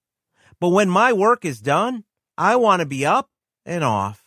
But 0.62 0.69
when 0.69 0.88
my 0.88 1.12
work 1.12 1.45
is 1.45 1.61
done, 1.61 2.04
I 2.38 2.54
want 2.54 2.78
to 2.78 2.87
be 2.87 3.04
up 3.04 3.28
and 3.66 3.83
off. 3.83 4.25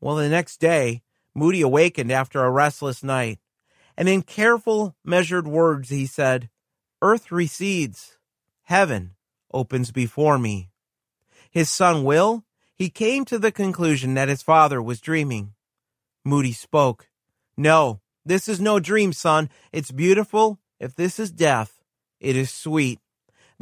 Well, 0.00 0.16
the 0.16 0.30
next 0.30 0.60
day, 0.60 1.02
Moody 1.34 1.60
awakened 1.60 2.10
after 2.10 2.42
a 2.42 2.50
restless 2.50 3.02
night, 3.02 3.38
and 3.94 4.08
in 4.08 4.22
careful, 4.22 4.96
measured 5.04 5.46
words 5.46 5.90
he 5.90 6.06
said, 6.06 6.48
Earth 7.02 7.30
recedes, 7.30 8.16
heaven 8.62 9.10
opens 9.52 9.90
before 9.92 10.38
me. 10.38 10.70
His 11.50 11.68
son 11.68 12.02
Will, 12.02 12.46
he 12.74 12.88
came 12.88 13.26
to 13.26 13.38
the 13.38 13.52
conclusion 13.52 14.14
that 14.14 14.30
his 14.30 14.42
father 14.42 14.80
was 14.80 15.02
dreaming. 15.02 15.52
Moody 16.24 16.52
spoke, 16.52 17.08
No, 17.58 18.00
this 18.24 18.48
is 18.48 18.58
no 18.58 18.80
dream, 18.80 19.12
son. 19.12 19.50
It's 19.70 19.90
beautiful. 19.90 20.60
If 20.80 20.94
this 20.94 21.18
is 21.18 21.30
death, 21.30 21.82
it 22.20 22.36
is 22.36 22.50
sweet. 22.50 23.00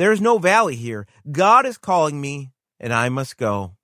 There 0.01 0.13
is 0.13 0.21
no 0.23 0.39
valley 0.39 0.77
here. 0.77 1.07
God 1.31 1.67
is 1.67 1.77
calling 1.77 2.23
me, 2.23 2.53
and 2.79 2.91
I 2.91 3.11
must 3.11 3.37
go. 3.37 3.77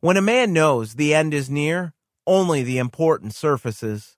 When 0.00 0.16
a 0.16 0.20
man 0.20 0.52
knows 0.52 0.96
the 0.96 1.14
end 1.14 1.32
is 1.32 1.48
near, 1.48 1.94
only 2.26 2.64
the 2.64 2.78
important 2.78 3.32
surfaces. 3.32 4.16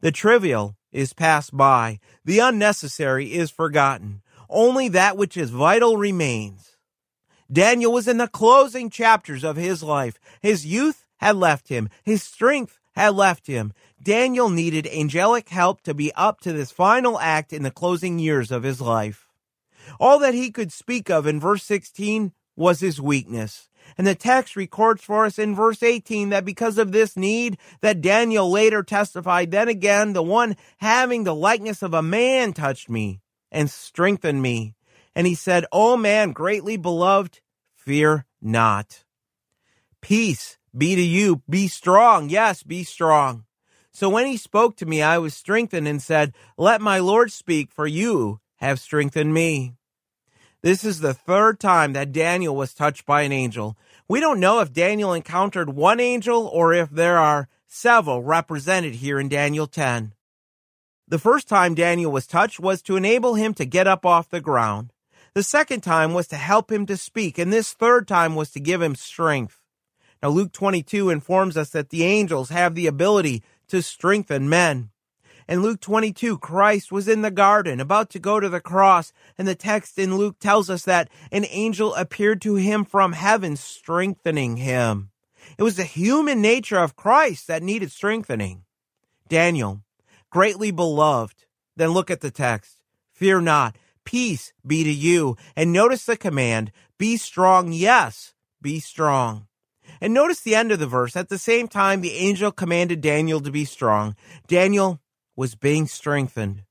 The 0.00 0.10
trivial 0.10 0.78
is 0.92 1.12
passed 1.12 1.54
by, 1.54 2.00
the 2.24 2.38
unnecessary 2.38 3.34
is 3.34 3.50
forgotten. 3.50 4.22
Only 4.48 4.88
that 4.88 5.18
which 5.18 5.36
is 5.36 5.50
vital 5.50 5.98
remains. 5.98 6.74
Daniel 7.52 7.92
was 7.92 8.08
in 8.08 8.16
the 8.16 8.26
closing 8.26 8.88
chapters 8.88 9.44
of 9.44 9.56
his 9.56 9.82
life. 9.82 10.18
His 10.40 10.64
youth 10.64 11.04
had 11.18 11.36
left 11.36 11.68
him. 11.68 11.90
His 12.02 12.22
strength 12.22 12.80
had 12.92 13.14
left 13.14 13.46
him. 13.46 13.74
Daniel 14.02 14.48
needed 14.48 14.86
angelic 14.86 15.50
help 15.50 15.82
to 15.82 15.92
be 15.92 16.14
up 16.14 16.40
to 16.40 16.54
this 16.54 16.70
final 16.70 17.20
act 17.20 17.52
in 17.52 17.62
the 17.62 17.70
closing 17.70 18.18
years 18.18 18.50
of 18.50 18.62
his 18.62 18.80
life. 18.80 19.26
All 19.98 20.18
that 20.20 20.34
he 20.34 20.50
could 20.50 20.72
speak 20.72 21.10
of 21.10 21.26
in 21.26 21.40
verse 21.40 21.62
16 21.64 22.32
was 22.56 22.80
his 22.80 23.00
weakness. 23.00 23.68
And 23.96 24.06
the 24.06 24.14
text 24.14 24.56
records 24.56 25.02
for 25.02 25.24
us 25.24 25.38
in 25.38 25.54
verse 25.54 25.82
18 25.82 26.30
that 26.30 26.44
because 26.44 26.78
of 26.78 26.92
this 26.92 27.16
need 27.16 27.58
that 27.80 28.00
Daniel 28.00 28.50
later 28.50 28.82
testified, 28.82 29.50
then 29.50 29.68
again, 29.68 30.12
the 30.12 30.22
one 30.22 30.56
having 30.78 31.24
the 31.24 31.34
likeness 31.34 31.82
of 31.82 31.94
a 31.94 32.02
man 32.02 32.52
touched 32.52 32.88
me 32.88 33.20
and 33.50 33.70
strengthened 33.70 34.42
me. 34.42 34.74
And 35.14 35.26
he 35.26 35.34
said, 35.34 35.66
O 35.72 35.96
man 35.96 36.32
greatly 36.32 36.76
beloved, 36.76 37.40
fear 37.74 38.26
not. 38.40 39.04
Peace 40.00 40.58
be 40.76 40.94
to 40.94 41.02
you. 41.02 41.42
Be 41.48 41.68
strong. 41.68 42.28
Yes, 42.28 42.62
be 42.62 42.84
strong. 42.84 43.44
So 43.92 44.08
when 44.08 44.26
he 44.26 44.36
spoke 44.36 44.76
to 44.76 44.86
me, 44.86 45.02
I 45.02 45.18
was 45.18 45.34
strengthened 45.34 45.88
and 45.88 46.00
said, 46.00 46.32
Let 46.56 46.80
my 46.80 47.00
Lord 47.00 47.32
speak, 47.32 47.72
for 47.72 47.86
you 47.86 48.40
have 48.60 48.80
strengthened 48.80 49.32
me. 49.32 49.74
This 50.62 50.84
is 50.84 51.00
the 51.00 51.14
third 51.14 51.58
time 51.58 51.94
that 51.94 52.12
Daniel 52.12 52.54
was 52.54 52.74
touched 52.74 53.06
by 53.06 53.22
an 53.22 53.32
angel. 53.32 53.78
We 54.08 54.20
don't 54.20 54.40
know 54.40 54.60
if 54.60 54.72
Daniel 54.72 55.14
encountered 55.14 55.70
one 55.70 56.00
angel 56.00 56.46
or 56.46 56.74
if 56.74 56.90
there 56.90 57.16
are 57.16 57.48
several 57.66 58.22
represented 58.22 58.96
here 58.96 59.18
in 59.18 59.28
Daniel 59.28 59.66
10. 59.66 60.12
The 61.08 61.18
first 61.18 61.48
time 61.48 61.74
Daniel 61.74 62.12
was 62.12 62.26
touched 62.26 62.60
was 62.60 62.82
to 62.82 62.96
enable 62.96 63.34
him 63.34 63.54
to 63.54 63.64
get 63.64 63.86
up 63.86 64.04
off 64.04 64.28
the 64.28 64.40
ground. 64.40 64.92
The 65.32 65.42
second 65.42 65.80
time 65.80 66.12
was 66.12 66.26
to 66.28 66.36
help 66.36 66.70
him 66.70 66.86
to 66.86 66.96
speak, 66.96 67.38
and 67.38 67.52
this 67.52 67.72
third 67.72 68.06
time 68.06 68.34
was 68.34 68.50
to 68.50 68.60
give 68.60 68.82
him 68.82 68.94
strength. 68.94 69.62
Now, 70.22 70.28
Luke 70.28 70.52
22 70.52 71.08
informs 71.08 71.56
us 71.56 71.70
that 71.70 71.88
the 71.88 72.04
angels 72.04 72.50
have 72.50 72.74
the 72.74 72.86
ability 72.86 73.42
to 73.68 73.80
strengthen 73.80 74.48
men. 74.48 74.90
In 75.50 75.62
Luke 75.62 75.80
22, 75.80 76.38
Christ 76.38 76.92
was 76.92 77.08
in 77.08 77.22
the 77.22 77.30
garden 77.32 77.80
about 77.80 78.08
to 78.10 78.20
go 78.20 78.38
to 78.38 78.48
the 78.48 78.60
cross, 78.60 79.12
and 79.36 79.48
the 79.48 79.56
text 79.56 79.98
in 79.98 80.16
Luke 80.16 80.38
tells 80.38 80.70
us 80.70 80.84
that 80.84 81.10
an 81.32 81.44
angel 81.50 81.92
appeared 81.96 82.40
to 82.42 82.54
him 82.54 82.84
from 82.84 83.14
heaven, 83.14 83.56
strengthening 83.56 84.58
him. 84.58 85.10
It 85.58 85.64
was 85.64 85.74
the 85.74 85.82
human 85.82 86.40
nature 86.40 86.78
of 86.78 86.94
Christ 86.94 87.48
that 87.48 87.64
needed 87.64 87.90
strengthening. 87.90 88.62
Daniel, 89.28 89.80
greatly 90.30 90.70
beloved. 90.70 91.46
Then 91.74 91.90
look 91.90 92.12
at 92.12 92.20
the 92.20 92.30
text. 92.30 92.80
Fear 93.12 93.40
not. 93.40 93.74
Peace 94.04 94.52
be 94.64 94.84
to 94.84 94.92
you. 94.92 95.36
And 95.56 95.72
notice 95.72 96.04
the 96.04 96.16
command. 96.16 96.70
Be 96.96 97.16
strong. 97.16 97.72
Yes, 97.72 98.34
be 98.62 98.78
strong. 98.78 99.48
And 100.00 100.14
notice 100.14 100.42
the 100.42 100.54
end 100.54 100.70
of 100.70 100.78
the 100.78 100.86
verse. 100.86 101.16
At 101.16 101.28
the 101.28 101.38
same 101.38 101.66
time, 101.66 102.02
the 102.02 102.14
angel 102.14 102.52
commanded 102.52 103.00
Daniel 103.00 103.40
to 103.40 103.50
be 103.50 103.64
strong. 103.64 104.14
Daniel, 104.46 105.00
was 105.36 105.54
being 105.54 105.86
strengthened. 105.86 106.64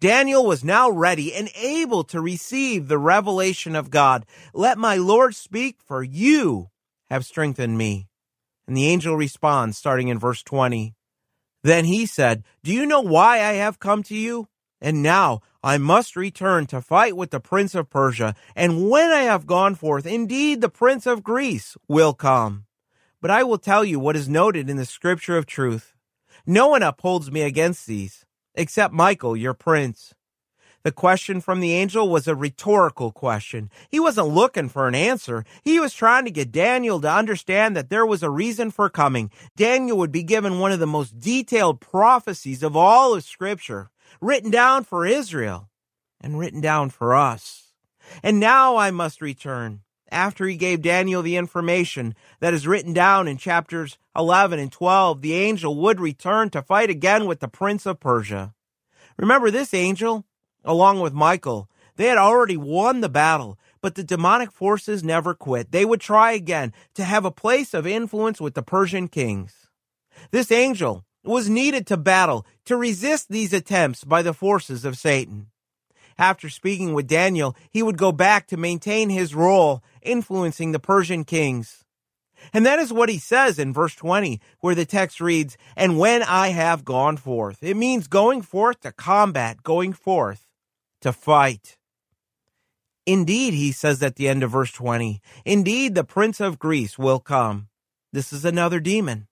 Daniel 0.00 0.44
was 0.44 0.64
now 0.64 0.90
ready 0.90 1.32
and 1.32 1.48
able 1.54 2.02
to 2.04 2.20
receive 2.20 2.88
the 2.88 2.98
revelation 2.98 3.76
of 3.76 3.90
God. 3.90 4.26
Let 4.52 4.76
my 4.76 4.96
Lord 4.96 5.36
speak, 5.36 5.76
for 5.86 6.02
you 6.02 6.70
have 7.08 7.24
strengthened 7.24 7.78
me. 7.78 8.08
And 8.66 8.76
the 8.76 8.88
angel 8.88 9.16
responds, 9.16 9.78
starting 9.78 10.08
in 10.08 10.18
verse 10.18 10.42
20. 10.42 10.94
Then 11.62 11.84
he 11.84 12.06
said, 12.06 12.42
Do 12.64 12.72
you 12.72 12.84
know 12.84 13.00
why 13.00 13.36
I 13.36 13.52
have 13.52 13.78
come 13.78 14.02
to 14.04 14.16
you? 14.16 14.48
And 14.80 15.02
now 15.02 15.40
I 15.62 15.78
must 15.78 16.16
return 16.16 16.66
to 16.66 16.80
fight 16.80 17.16
with 17.16 17.30
the 17.30 17.38
prince 17.38 17.76
of 17.76 17.88
Persia. 17.88 18.34
And 18.56 18.90
when 18.90 19.10
I 19.12 19.22
have 19.22 19.46
gone 19.46 19.76
forth, 19.76 20.06
indeed 20.06 20.60
the 20.60 20.68
prince 20.68 21.06
of 21.06 21.22
Greece 21.22 21.76
will 21.86 22.14
come. 22.14 22.66
But 23.20 23.30
I 23.30 23.44
will 23.44 23.58
tell 23.58 23.84
you 23.84 24.00
what 24.00 24.16
is 24.16 24.28
noted 24.28 24.68
in 24.68 24.76
the 24.76 24.84
scripture 24.84 25.36
of 25.36 25.46
truth. 25.46 25.91
No 26.46 26.68
one 26.68 26.82
upholds 26.82 27.30
me 27.30 27.42
against 27.42 27.86
these, 27.86 28.24
except 28.54 28.92
Michael, 28.92 29.36
your 29.36 29.54
prince. 29.54 30.14
The 30.82 30.90
question 30.90 31.40
from 31.40 31.60
the 31.60 31.72
angel 31.72 32.08
was 32.08 32.26
a 32.26 32.34
rhetorical 32.34 33.12
question. 33.12 33.70
He 33.88 34.00
wasn't 34.00 34.28
looking 34.28 34.68
for 34.68 34.88
an 34.88 34.96
answer. 34.96 35.44
He 35.62 35.78
was 35.78 35.94
trying 35.94 36.24
to 36.24 36.32
get 36.32 36.50
Daniel 36.50 37.00
to 37.00 37.10
understand 37.10 37.76
that 37.76 37.88
there 37.88 38.04
was 38.04 38.24
a 38.24 38.30
reason 38.30 38.72
for 38.72 38.90
coming. 38.90 39.30
Daniel 39.56 39.96
would 39.98 40.10
be 40.10 40.24
given 40.24 40.58
one 40.58 40.72
of 40.72 40.80
the 40.80 40.86
most 40.86 41.20
detailed 41.20 41.80
prophecies 41.80 42.64
of 42.64 42.76
all 42.76 43.14
of 43.14 43.22
Scripture, 43.22 43.90
written 44.20 44.50
down 44.50 44.82
for 44.82 45.06
Israel 45.06 45.68
and 46.20 46.38
written 46.38 46.60
down 46.60 46.90
for 46.90 47.14
us. 47.14 47.68
And 48.22 48.40
now 48.40 48.76
I 48.76 48.90
must 48.90 49.20
return. 49.20 49.82
After 50.12 50.46
he 50.46 50.56
gave 50.56 50.82
Daniel 50.82 51.22
the 51.22 51.36
information 51.36 52.14
that 52.40 52.52
is 52.52 52.66
written 52.66 52.92
down 52.92 53.26
in 53.26 53.38
chapters 53.38 53.96
11 54.14 54.58
and 54.58 54.70
12, 54.70 55.22
the 55.22 55.32
angel 55.32 55.74
would 55.76 55.98
return 55.98 56.50
to 56.50 56.62
fight 56.62 56.90
again 56.90 57.24
with 57.26 57.40
the 57.40 57.48
prince 57.48 57.86
of 57.86 57.98
Persia. 57.98 58.52
Remember, 59.16 59.50
this 59.50 59.72
angel 59.72 60.26
along 60.64 61.00
with 61.00 61.12
Michael. 61.12 61.68
They 61.96 62.06
had 62.06 62.18
already 62.18 62.56
won 62.56 63.00
the 63.00 63.08
battle, 63.08 63.58
but 63.80 63.94
the 63.94 64.04
demonic 64.04 64.52
forces 64.52 65.02
never 65.02 65.34
quit. 65.34 65.72
They 65.72 65.84
would 65.84 66.00
try 66.00 66.32
again 66.32 66.72
to 66.94 67.04
have 67.04 67.24
a 67.24 67.30
place 67.30 67.74
of 67.74 67.86
influence 67.86 68.40
with 68.40 68.54
the 68.54 68.62
Persian 68.62 69.08
kings. 69.08 69.68
This 70.30 70.52
angel 70.52 71.04
was 71.24 71.48
needed 71.48 71.86
to 71.86 71.96
battle 71.96 72.46
to 72.66 72.76
resist 72.76 73.28
these 73.28 73.52
attempts 73.52 74.04
by 74.04 74.22
the 74.22 74.34
forces 74.34 74.84
of 74.84 74.98
Satan. 74.98 75.51
After 76.22 76.48
speaking 76.48 76.94
with 76.94 77.08
Daniel, 77.08 77.56
he 77.68 77.82
would 77.82 77.98
go 77.98 78.12
back 78.12 78.46
to 78.46 78.56
maintain 78.56 79.10
his 79.10 79.34
role 79.34 79.82
influencing 80.02 80.70
the 80.70 80.78
Persian 80.78 81.24
kings. 81.24 81.84
And 82.52 82.64
that 82.64 82.78
is 82.78 82.92
what 82.92 83.08
he 83.08 83.18
says 83.18 83.58
in 83.58 83.72
verse 83.72 83.96
20, 83.96 84.40
where 84.60 84.76
the 84.76 84.84
text 84.84 85.20
reads, 85.20 85.56
And 85.76 85.98
when 85.98 86.22
I 86.22 86.50
have 86.50 86.84
gone 86.84 87.16
forth. 87.16 87.58
It 87.60 87.76
means 87.76 88.06
going 88.06 88.40
forth 88.40 88.82
to 88.82 88.92
combat, 88.92 89.64
going 89.64 89.94
forth 89.94 90.46
to 91.00 91.12
fight. 91.12 91.76
Indeed, 93.04 93.54
he 93.54 93.72
says 93.72 94.00
at 94.00 94.14
the 94.14 94.28
end 94.28 94.44
of 94.44 94.52
verse 94.52 94.70
20, 94.70 95.20
indeed, 95.44 95.96
the 95.96 96.04
prince 96.04 96.38
of 96.38 96.60
Greece 96.60 96.96
will 96.96 97.18
come. 97.18 97.66
This 98.12 98.32
is 98.32 98.44
another 98.44 98.78
demon. 98.78 99.26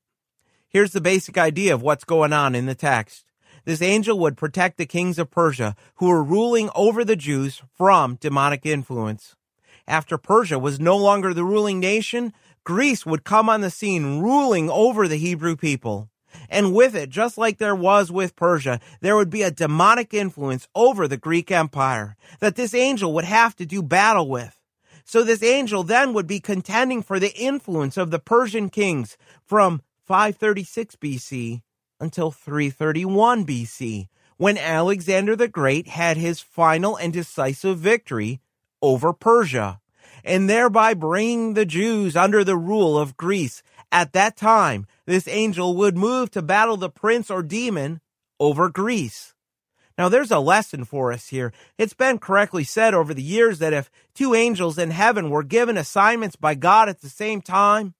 Here's 0.69 0.91
the 0.91 1.01
basic 1.01 1.39
idea 1.39 1.73
of 1.73 1.83
what's 1.83 2.03
going 2.03 2.33
on 2.33 2.57
in 2.57 2.67
the 2.67 2.75
text. 2.75 3.30
This 3.65 3.83
angel 3.83 4.19
would 4.19 4.37
protect 4.37 4.79
the 4.79 4.87
kings 4.87 5.19
of 5.19 5.31
Persia 5.31 5.75
who 5.97 6.09
were 6.09 6.23
ruling 6.23 6.71
over 6.75 7.05
the 7.05 7.17
Jews 7.17 7.63
from 7.77 8.17
demonic 8.17 8.65
influence. 8.65 9.37
After 9.87 10.19
Persia 10.19 10.59
was 10.59 10.81
no 10.81 10.97
longer 10.97 11.35
the 11.35 11.45
ruling 11.45 11.81
nation, 11.81 12.33
Greece 12.65 13.05
would 13.05 13.25
come 13.25 13.49
on 13.49 13.61
the 13.61 13.71
scene 13.71 14.21
ruling 14.21 14.71
over 14.71 15.09
the 15.09 15.17
Hebrew 15.17 15.57
people. 15.57 16.09
And 16.49 16.75
with 16.75 16.95
it, 16.95 17.11
just 17.11 17.37
like 17.37 17.59
there 17.59 17.75
was 17.75 18.13
with 18.13 18.37
Persia, 18.37 18.81
there 19.01 19.17
would 19.17 19.31
be 19.31 19.43
a 19.43 19.51
demonic 19.51 20.15
influence 20.15 20.69
over 20.75 21.09
the 21.09 21.17
Greek 21.17 21.51
Empire 21.51 22.17
that 22.39 22.57
this 22.57 22.75
angel 22.75 23.13
would 23.15 23.25
have 23.25 23.57
to 23.57 23.67
do 23.67 23.83
battle 23.83 24.29
with. 24.29 24.57
So 25.05 25.25
this 25.25 25.43
angel 25.43 25.83
then 25.83 26.13
would 26.13 26.29
be 26.29 26.39
contending 26.39 27.03
for 27.03 27.19
the 27.19 27.35
influence 27.35 27.97
of 27.97 28.13
the 28.13 28.21
Persian 28.21 28.69
kings 28.69 29.17
from 29.45 29.83
536 30.07 30.97
BC 30.97 31.63
until 32.01 32.31
331 32.31 33.45
BC, 33.47 34.09
when 34.37 34.57
Alexander 34.57 35.37
the 35.37 35.49
Great 35.49 35.89
had 35.89 36.17
his 36.17 36.41
final 36.41 36.97
and 36.97 37.13
decisive 37.13 37.79
victory 37.79 38.41
over 38.81 39.13
Persia, 39.13 39.81
and 40.25 40.49
thereby 40.49 40.95
bringing 40.95 41.55
the 41.55 41.67
Jews 41.67 42.17
under 42.17 42.43
the 42.43 42.57
rule 42.57 42.99
of 42.99 43.17
Greece 43.17 43.63
at 43.93 44.13
that 44.13 44.37
time, 44.37 44.87
this 45.07 45.29
angel 45.29 45.77
would 45.77 45.97
move 45.97 46.31
to 46.31 46.43
battle 46.43 46.77
the 46.77 46.91
prince 46.91 47.31
or 47.31 47.43
demon 47.43 48.01
over 48.39 48.69
Greece. 48.69 49.35
Now, 49.99 50.09
there's 50.09 50.31
a 50.31 50.39
lesson 50.39 50.85
for 50.85 51.13
us 51.13 51.29
here. 51.29 51.53
It's 51.77 51.93
been 51.93 52.19
correctly 52.19 52.65
said 52.65 52.95
over 52.95 53.13
the 53.13 53.23
years 53.23 53.59
that 53.59 53.75
if 53.75 53.91
two 54.15 54.35
angels 54.35 54.79
in 54.79 54.91
heaven 54.91 55.29
were 55.29 55.43
given 55.43 55.77
assignments 55.77 56.37
by 56.37 56.55
God 56.55 56.89
at 56.89 57.03
the 57.03 57.11
same 57.11 57.43
time, 57.43 57.95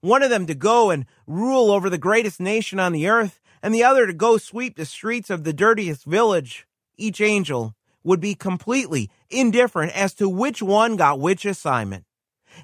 one 0.00 0.22
of 0.22 0.30
them 0.30 0.46
to 0.46 0.54
go 0.54 0.90
and 0.90 1.04
rule 1.26 1.70
over 1.70 1.90
the 1.90 1.98
greatest 1.98 2.40
nation 2.40 2.80
on 2.80 2.92
the 2.92 3.06
earth, 3.06 3.38
and 3.62 3.74
the 3.74 3.84
other 3.84 4.06
to 4.06 4.12
go 4.12 4.38
sweep 4.38 4.76
the 4.76 4.84
streets 4.84 5.30
of 5.30 5.44
the 5.44 5.52
dirtiest 5.52 6.04
village, 6.04 6.66
each 6.96 7.20
angel 7.20 7.74
would 8.04 8.20
be 8.20 8.34
completely 8.34 9.10
indifferent 9.30 9.96
as 9.96 10.14
to 10.14 10.28
which 10.28 10.60
one 10.60 10.96
got 10.96 11.20
which 11.20 11.44
assignment. 11.44 12.04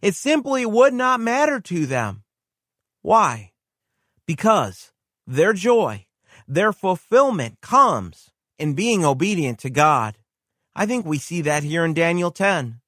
It 0.03 0.15
simply 0.15 0.67
would 0.67 0.93
not 0.93 1.21
matter 1.21 1.61
to 1.61 1.87
them. 1.87 2.25
Why? 3.03 3.53
Because 4.27 4.93
their 5.27 5.53
joy, 5.53 6.07
their 6.47 6.73
fulfillment 6.73 7.61
comes 7.61 8.31
in 8.59 8.75
being 8.75 9.05
obedient 9.05 9.59
to 9.61 9.71
God. 9.71 10.19
I 10.75 10.87
think 10.87 11.07
we 11.07 11.19
see 11.19 11.41
that 11.43 11.63
here 11.63 11.85
in 11.85 11.95
Daniel 11.95 12.31
10. 12.31 12.81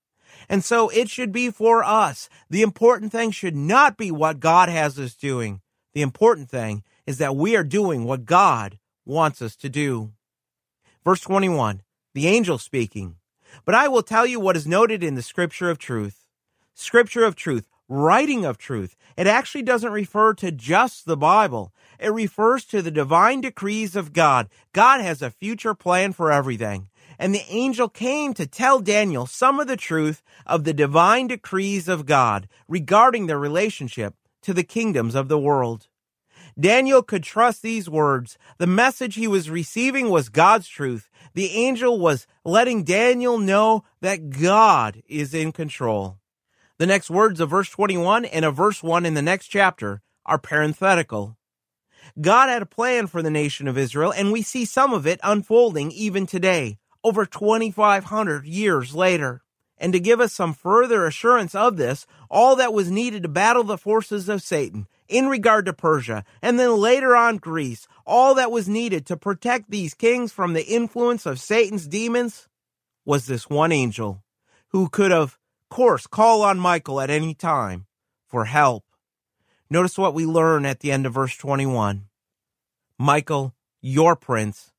And 0.48 0.64
so 0.64 0.88
it 0.88 1.08
should 1.08 1.32
be 1.32 1.50
for 1.50 1.84
us. 1.84 2.28
The 2.48 2.62
important 2.62 3.12
thing 3.12 3.30
should 3.30 3.56
not 3.56 3.96
be 3.96 4.10
what 4.10 4.40
God 4.40 4.68
has 4.68 4.98
us 4.98 5.14
doing. 5.14 5.60
The 5.94 6.02
important 6.02 6.50
thing 6.50 6.82
is 7.10 7.18
that 7.18 7.34
we 7.34 7.56
are 7.56 7.64
doing 7.64 8.04
what 8.04 8.24
God 8.24 8.78
wants 9.04 9.42
us 9.42 9.56
to 9.56 9.68
do. 9.68 10.12
Verse 11.04 11.20
21, 11.20 11.82
the 12.14 12.28
angel 12.28 12.56
speaking. 12.56 13.16
But 13.64 13.74
I 13.74 13.88
will 13.88 14.04
tell 14.04 14.24
you 14.24 14.38
what 14.38 14.56
is 14.56 14.66
noted 14.66 15.02
in 15.02 15.16
the 15.16 15.22
scripture 15.22 15.70
of 15.70 15.78
truth. 15.78 16.28
Scripture 16.72 17.24
of 17.24 17.34
truth 17.34 17.66
writing 17.90 18.44
of 18.44 18.56
truth. 18.56 18.94
It 19.16 19.26
actually 19.26 19.62
doesn't 19.62 19.90
refer 19.92 20.32
to 20.34 20.52
just 20.52 21.04
the 21.04 21.16
Bible. 21.16 21.74
It 21.98 22.12
refers 22.12 22.64
to 22.66 22.80
the 22.80 22.92
divine 22.92 23.40
decrees 23.40 23.96
of 23.96 24.12
God. 24.12 24.48
God 24.72 25.00
has 25.00 25.20
a 25.20 25.30
future 25.30 25.74
plan 25.74 26.12
for 26.12 26.30
everything. 26.30 26.88
And 27.18 27.34
the 27.34 27.44
angel 27.48 27.88
came 27.88 28.32
to 28.34 28.46
tell 28.46 28.78
Daniel 28.78 29.26
some 29.26 29.58
of 29.58 29.66
the 29.66 29.76
truth 29.76 30.22
of 30.46 30.62
the 30.62 30.72
divine 30.72 31.26
decrees 31.26 31.88
of 31.88 32.06
God 32.06 32.48
regarding 32.68 33.26
their 33.26 33.40
relationship 33.40 34.14
to 34.42 34.54
the 34.54 34.62
kingdoms 34.62 35.16
of 35.16 35.26
the 35.26 35.38
world. 35.38 35.88
Daniel 36.60 37.02
could 37.02 37.22
trust 37.22 37.62
these 37.62 37.88
words. 37.88 38.36
The 38.58 38.66
message 38.66 39.14
he 39.14 39.26
was 39.26 39.48
receiving 39.48 40.10
was 40.10 40.28
God's 40.28 40.68
truth. 40.68 41.08
The 41.32 41.50
angel 41.52 41.98
was 41.98 42.26
letting 42.44 42.84
Daniel 42.84 43.38
know 43.38 43.84
that 44.02 44.30
God 44.30 45.02
is 45.08 45.32
in 45.32 45.52
control. 45.52 46.18
The 46.78 46.86
next 46.86 47.08
words 47.08 47.40
of 47.40 47.50
verse 47.50 47.70
21 47.70 48.26
and 48.26 48.44
of 48.44 48.56
verse 48.56 48.82
1 48.82 49.06
in 49.06 49.14
the 49.14 49.22
next 49.22 49.48
chapter 49.48 50.02
are 50.26 50.38
parenthetical. 50.38 51.36
God 52.20 52.48
had 52.48 52.62
a 52.62 52.66
plan 52.66 53.06
for 53.06 53.22
the 53.22 53.30
nation 53.30 53.68
of 53.68 53.78
Israel, 53.78 54.12
and 54.12 54.32
we 54.32 54.42
see 54.42 54.64
some 54.64 54.92
of 54.92 55.06
it 55.06 55.20
unfolding 55.22 55.90
even 55.92 56.26
today, 56.26 56.78
over 57.04 57.24
2,500 57.24 58.44
years 58.44 58.94
later. 58.94 59.42
And 59.78 59.92
to 59.94 60.00
give 60.00 60.20
us 60.20 60.32
some 60.34 60.52
further 60.52 61.06
assurance 61.06 61.54
of 61.54 61.76
this, 61.76 62.06
all 62.28 62.56
that 62.56 62.74
was 62.74 62.90
needed 62.90 63.22
to 63.22 63.28
battle 63.28 63.64
the 63.64 63.78
forces 63.78 64.28
of 64.28 64.42
Satan 64.42 64.86
in 65.10 65.28
regard 65.28 65.66
to 65.66 65.72
Persia, 65.72 66.24
and 66.40 66.58
then 66.58 66.76
later 66.76 67.16
on 67.16 67.36
Greece, 67.36 67.86
all 68.06 68.34
that 68.34 68.50
was 68.50 68.68
needed 68.68 69.06
to 69.06 69.16
protect 69.16 69.70
these 69.70 69.94
kings 69.94 70.32
from 70.32 70.52
the 70.52 70.66
influence 70.66 71.26
of 71.26 71.40
Satan's 71.40 71.86
demons 71.86 72.48
was 73.04 73.26
this 73.26 73.50
one 73.50 73.72
angel 73.72 74.22
who 74.68 74.88
could 74.88 75.12
of 75.12 75.38
course, 75.70 76.06
call 76.06 76.42
on 76.42 76.58
Michael 76.58 77.00
at 77.00 77.08
any 77.08 77.32
time 77.32 77.86
for 78.26 78.44
help. 78.44 78.84
Notice 79.70 79.96
what 79.96 80.14
we 80.14 80.26
learn 80.26 80.66
at 80.66 80.80
the 80.80 80.92
end 80.92 81.06
of 81.06 81.14
verse 81.14 81.36
21. 81.36 82.08
Michael, 82.98 83.54
your 83.80 84.16
prince. 84.16 84.72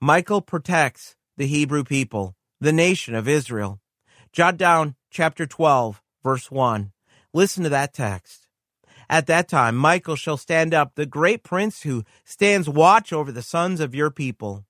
Michael 0.00 0.40
protects 0.40 1.14
the 1.36 1.46
Hebrew 1.46 1.84
people, 1.84 2.34
the 2.60 2.72
nation 2.72 3.14
of 3.14 3.28
Israel. 3.28 3.80
Jot 4.32 4.56
down 4.56 4.96
chapter 5.10 5.46
12, 5.46 6.02
verse 6.24 6.50
1. 6.50 6.92
Listen 7.34 7.62
to 7.62 7.68
that 7.68 7.92
text. 7.92 8.41
At 9.12 9.26
that 9.26 9.46
time, 9.46 9.76
Michael 9.76 10.16
shall 10.16 10.38
stand 10.38 10.72
up, 10.72 10.94
the 10.94 11.04
great 11.04 11.42
prince 11.42 11.82
who 11.82 12.02
stands 12.24 12.66
watch 12.66 13.12
over 13.12 13.30
the 13.30 13.42
sons 13.42 13.78
of 13.78 13.94
your 13.94 14.10
people. 14.10 14.64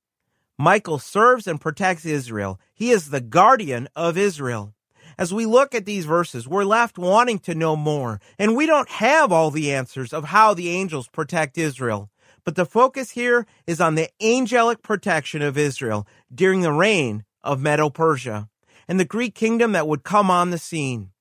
Michael 0.58 0.98
serves 0.98 1.46
and 1.46 1.60
protects 1.60 2.04
Israel. 2.04 2.58
He 2.74 2.90
is 2.90 3.10
the 3.10 3.20
guardian 3.20 3.88
of 3.94 4.18
Israel. 4.18 4.74
As 5.16 5.32
we 5.32 5.46
look 5.46 5.76
at 5.76 5.86
these 5.86 6.06
verses, 6.06 6.48
we're 6.48 6.64
left 6.64 6.98
wanting 6.98 7.38
to 7.38 7.54
know 7.54 7.76
more, 7.76 8.18
and 8.36 8.56
we 8.56 8.66
don't 8.66 8.88
have 8.88 9.30
all 9.30 9.52
the 9.52 9.72
answers 9.72 10.12
of 10.12 10.24
how 10.24 10.54
the 10.54 10.70
angels 10.70 11.06
protect 11.06 11.56
Israel. 11.56 12.10
But 12.42 12.56
the 12.56 12.66
focus 12.66 13.12
here 13.12 13.46
is 13.68 13.80
on 13.80 13.94
the 13.94 14.10
angelic 14.20 14.82
protection 14.82 15.40
of 15.40 15.56
Israel 15.56 16.04
during 16.34 16.62
the 16.62 16.72
reign 16.72 17.22
of 17.44 17.62
Medo 17.62 17.90
Persia 17.90 18.48
and 18.88 18.98
the 18.98 19.04
Greek 19.04 19.36
kingdom 19.36 19.70
that 19.70 19.86
would 19.86 20.02
come 20.02 20.32
on 20.32 20.50
the 20.50 20.58
scene. 20.58 21.11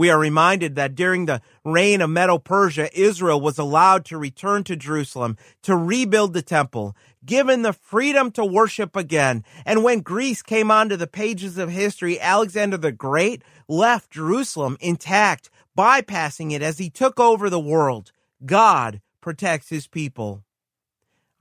We 0.00 0.08
are 0.08 0.18
reminded 0.18 0.76
that 0.76 0.94
during 0.94 1.26
the 1.26 1.42
reign 1.62 2.00
of 2.00 2.08
Medo 2.08 2.38
Persia, 2.38 2.88
Israel 2.98 3.38
was 3.38 3.58
allowed 3.58 4.06
to 4.06 4.16
return 4.16 4.64
to 4.64 4.74
Jerusalem 4.74 5.36
to 5.60 5.76
rebuild 5.76 6.32
the 6.32 6.40
temple, 6.40 6.96
given 7.22 7.60
the 7.60 7.74
freedom 7.74 8.30
to 8.30 8.42
worship 8.42 8.96
again. 8.96 9.44
And 9.66 9.84
when 9.84 10.00
Greece 10.00 10.40
came 10.40 10.70
onto 10.70 10.96
the 10.96 11.06
pages 11.06 11.58
of 11.58 11.68
history, 11.68 12.18
Alexander 12.18 12.78
the 12.78 12.92
Great 12.92 13.42
left 13.68 14.10
Jerusalem 14.10 14.78
intact, 14.80 15.50
bypassing 15.76 16.50
it 16.50 16.62
as 16.62 16.78
he 16.78 16.88
took 16.88 17.20
over 17.20 17.50
the 17.50 17.60
world. 17.60 18.10
God 18.46 19.02
protects 19.20 19.68
his 19.68 19.86
people. 19.86 20.42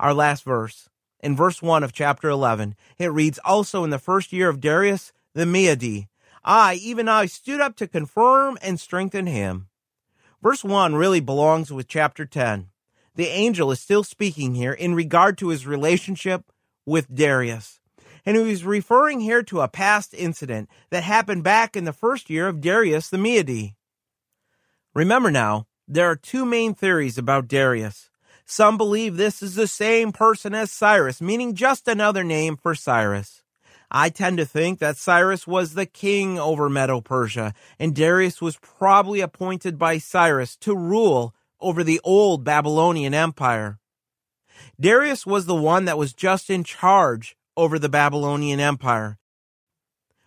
Our 0.01 0.13
last 0.13 0.43
verse 0.43 0.89
in 1.21 1.33
verse 1.33 1.61
1 1.61 1.81
of 1.81 1.93
chapter 1.93 2.27
11. 2.27 2.75
It 2.97 3.13
reads, 3.13 3.39
Also 3.45 3.85
in 3.85 3.89
the 3.89 3.99
first 3.99 4.33
year 4.33 4.49
of 4.49 4.59
Darius 4.59 5.13
the 5.33 5.45
Mede, 5.45 6.09
I, 6.51 6.79
even 6.81 7.07
I, 7.07 7.27
stood 7.27 7.61
up 7.61 7.75
to 7.75 7.87
confirm 7.87 8.57
and 8.63 8.79
strengthen 8.79 9.27
him. 9.27 9.67
Verse 10.41 10.63
1 10.63 10.95
really 10.95 11.19
belongs 11.19 11.71
with 11.71 11.87
chapter 11.87 12.25
10. 12.25 12.69
The 13.13 13.27
angel 13.27 13.69
is 13.69 13.79
still 13.79 14.03
speaking 14.03 14.55
here 14.55 14.73
in 14.73 14.95
regard 14.95 15.37
to 15.37 15.49
his 15.49 15.67
relationship 15.67 16.51
with 16.87 17.13
Darius. 17.13 17.79
And 18.25 18.35
he 18.35 18.45
he's 18.45 18.63
referring 18.63 19.19
here 19.19 19.43
to 19.43 19.61
a 19.61 19.67
past 19.67 20.15
incident 20.15 20.69
that 20.89 21.03
happened 21.03 21.43
back 21.43 21.75
in 21.75 21.83
the 21.83 21.93
first 21.93 22.31
year 22.31 22.47
of 22.47 22.61
Darius 22.61 23.09
the 23.09 23.19
Mede. 23.19 23.75
Remember 24.95 25.29
now, 25.29 25.67
there 25.87 26.09
are 26.09 26.15
two 26.15 26.45
main 26.45 26.73
theories 26.73 27.19
about 27.19 27.47
Darius. 27.47 28.09
Some 28.43 28.75
believe 28.75 29.17
this 29.17 29.43
is 29.43 29.53
the 29.53 29.67
same 29.67 30.11
person 30.11 30.55
as 30.55 30.71
Cyrus, 30.71 31.21
meaning 31.21 31.53
just 31.53 31.87
another 31.87 32.23
name 32.23 32.57
for 32.57 32.73
Cyrus. 32.73 33.43
I 33.91 34.09
tend 34.09 34.37
to 34.37 34.45
think 34.45 34.79
that 34.79 34.97
Cyrus 34.97 35.47
was 35.47 35.73
the 35.73 35.85
king 35.85 36.37
over 36.37 36.69
Medo 36.69 37.01
Persia, 37.01 37.53
and 37.79 37.95
Darius 37.95 38.41
was 38.41 38.57
probably 38.57 39.21
appointed 39.21 39.79
by 39.79 39.97
Cyrus 39.97 40.55
to 40.57 40.75
rule 40.75 41.33
over 41.59 41.83
the 41.83 41.99
old 42.03 42.43
Babylonian 42.43 43.13
Empire. 43.13 43.79
Darius 44.79 45.25
was 45.25 45.45
the 45.45 45.55
one 45.55 45.85
that 45.85 45.97
was 45.97 46.13
just 46.13 46.49
in 46.49 46.63
charge 46.63 47.35
over 47.57 47.79
the 47.79 47.89
Babylonian 47.89 48.59
Empire. 48.59 49.17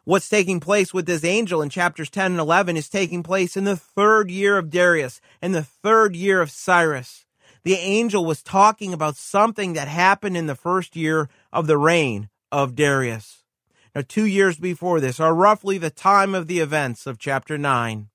What's 0.05 0.29
taking 0.29 0.59
place 0.59 0.92
with 0.92 1.07
this 1.07 1.22
angel 1.22 1.62
in 1.62 1.70
chapters 1.70 2.11
10 2.11 2.33
and 2.33 2.40
11 2.40 2.77
is 2.77 2.88
taking 2.88 3.22
place 3.22 3.57
in 3.57 3.64
the 3.64 3.77
third 3.77 4.31
year 4.33 4.59
of 4.59 4.68
Darius 4.68 5.20
and 5.40 5.55
the 5.55 5.62
third 5.62 6.16
year 6.16 6.40
of 6.40 6.51
Cyrus. 6.51 7.25
The 7.62 7.75
angel 7.75 8.25
was 8.25 8.42
talking 8.42 8.92
about 8.92 9.14
something 9.14 9.75
that 9.75 9.87
happened 9.87 10.37
in 10.37 10.48
the 10.48 10.57
first 10.57 10.96
year 10.96 11.29
of 11.53 11.68
the 11.68 11.79
reign 11.79 12.29
of 12.51 12.75
Darius. 12.75 13.41
Now, 13.94 14.02
two 14.07 14.26
years 14.26 14.59
before 14.59 15.00
this 15.00 15.20
are 15.20 15.35
roughly 15.35 15.76
the 15.76 15.90
time 15.90 16.35
of 16.35 16.46
the 16.46 16.61
events 16.61 17.07
of 17.07 17.18
chapter 17.18 17.59
9. 17.59 18.09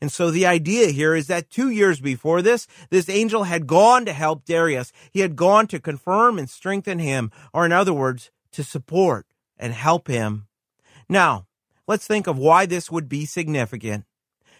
And 0.00 0.12
so 0.12 0.30
the 0.30 0.46
idea 0.46 0.88
here 0.88 1.14
is 1.14 1.26
that 1.26 1.50
two 1.50 1.70
years 1.70 2.00
before 2.00 2.40
this, 2.40 2.66
this 2.90 3.08
angel 3.08 3.44
had 3.44 3.66
gone 3.66 4.04
to 4.04 4.12
help 4.12 4.44
Darius. 4.44 4.92
He 5.10 5.20
had 5.20 5.36
gone 5.36 5.66
to 5.68 5.80
confirm 5.80 6.38
and 6.38 6.48
strengthen 6.48 6.98
him, 6.98 7.30
or 7.52 7.66
in 7.66 7.72
other 7.72 7.92
words, 7.92 8.30
to 8.52 8.62
support 8.62 9.26
and 9.58 9.72
help 9.72 10.06
him. 10.08 10.46
Now, 11.08 11.46
let's 11.86 12.06
think 12.06 12.26
of 12.26 12.38
why 12.38 12.64
this 12.64 12.90
would 12.90 13.08
be 13.08 13.26
significant. 13.26 14.04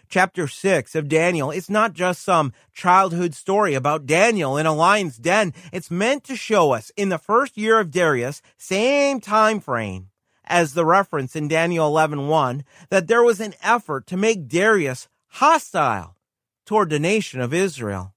Chapter 0.09 0.47
6 0.47 0.95
of 0.95 1.07
Daniel 1.07 1.51
is 1.51 1.69
not 1.69 1.93
just 1.93 2.23
some 2.23 2.51
childhood 2.73 3.35
story 3.35 3.75
about 3.75 4.07
Daniel 4.07 4.57
in 4.57 4.65
a 4.65 4.73
lion's 4.73 5.17
den. 5.17 5.53
It's 5.71 5.91
meant 5.91 6.23
to 6.25 6.35
show 6.35 6.71
us 6.71 6.91
in 6.97 7.09
the 7.09 7.19
first 7.19 7.57
year 7.57 7.79
of 7.79 7.91
Darius, 7.91 8.41
same 8.57 9.21
time 9.21 9.59
frame, 9.59 10.09
as 10.49 10.73
the 10.73 10.85
reference 10.85 11.35
in 11.35 11.47
Daniel 11.47 11.87
11:1 11.87 12.65
that 12.89 13.07
there 13.07 13.23
was 13.23 13.39
an 13.39 13.53
effort 13.61 14.07
to 14.07 14.17
make 14.17 14.49
Darius 14.49 15.07
hostile 15.27 16.17
toward 16.65 16.89
the 16.89 16.99
nation 16.99 17.39
of 17.39 17.53
Israel. 17.53 18.13